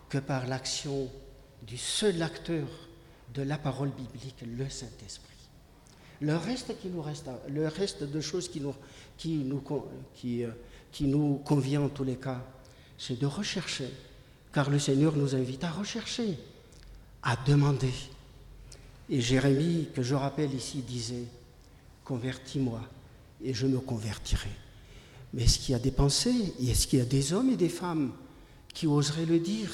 que 0.10 0.18
par 0.18 0.48
l'action 0.48 1.08
du 1.62 1.78
seul 1.78 2.20
acteur 2.24 2.68
de 3.36 3.44
la 3.44 3.60
parole 3.60 3.92
biblique, 3.92 4.42
le 4.42 4.68
Saint-Esprit. 4.68 5.28
Le 6.22 6.36
reste 6.36 6.80
qui 6.82 6.88
nous 6.88 7.04
reste, 7.04 7.30
le 7.48 7.68
reste 7.68 8.02
de 8.02 8.20
choses 8.20 8.50
qui 8.50 8.60
nous, 8.60 8.74
qui 9.20 9.36
nous, 9.36 9.62
euh, 10.26 10.52
qui 10.92 11.06
nous 11.06 11.36
convient 11.46 11.84
en 11.84 11.90
tous 11.90 12.04
les 12.04 12.18
cas, 12.18 12.44
c'est 12.98 13.20
de 13.20 13.28
rechercher, 13.28 13.94
car 14.52 14.72
le 14.72 14.80
Seigneur 14.80 15.16
nous 15.16 15.36
invite 15.36 15.64
à 15.64 15.70
rechercher, 15.70 16.40
à 17.22 17.36
demander. 17.46 17.94
Et 19.12 19.22
Jérémie, 19.22 19.90
que 19.94 20.02
je 20.02 20.16
rappelle 20.16 20.56
ici, 20.56 20.82
disait, 20.82 21.26
convertis-moi 22.04 22.82
et 23.44 23.54
je 23.54 23.68
me 23.68 23.80
convertirai. 23.80 24.50
Mais 25.34 25.44
est-ce 25.44 25.60
qu'il 25.60 25.74
y 25.74 25.76
a 25.76 25.80
des 25.80 25.92
pensées 25.92 26.54
Est-ce 26.62 26.88
qu'il 26.88 27.00
y 27.00 27.02
a 27.02 27.06
des 27.06 27.34
hommes 27.34 27.50
et 27.50 27.58
des 27.58 27.70
femmes 27.70 28.12
qui 28.74 28.88
oseraient 28.88 29.26
le 29.26 29.40
dire 29.40 29.70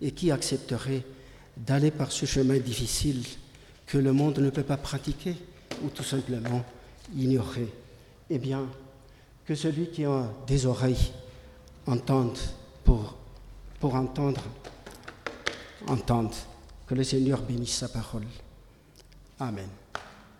et 0.00 0.12
qui 0.12 0.30
accepteraient 0.30 1.04
d'aller 1.56 1.90
par 1.90 2.12
ce 2.12 2.26
chemin 2.26 2.58
difficile 2.58 3.22
que 3.86 3.98
le 3.98 4.12
monde 4.12 4.38
ne 4.38 4.50
peut 4.50 4.62
pas 4.62 4.76
pratiquer 4.76 5.34
ou 5.84 5.88
tout 5.88 6.04
simplement 6.04 6.64
ignorer? 7.16 7.68
Eh 8.30 8.38
bien, 8.38 8.66
que 9.44 9.54
celui 9.54 9.88
qui 9.90 10.04
a 10.04 10.32
des 10.46 10.66
oreilles 10.66 11.12
entende 11.86 12.38
pour, 12.84 13.16
pour 13.80 13.94
entendre, 13.94 14.42
entende. 15.86 16.32
Que 16.86 16.94
le 16.94 17.04
Seigneur 17.04 17.40
bénisse 17.42 17.76
sa 17.76 17.88
parole. 17.88 18.26
Amen. 19.38 19.68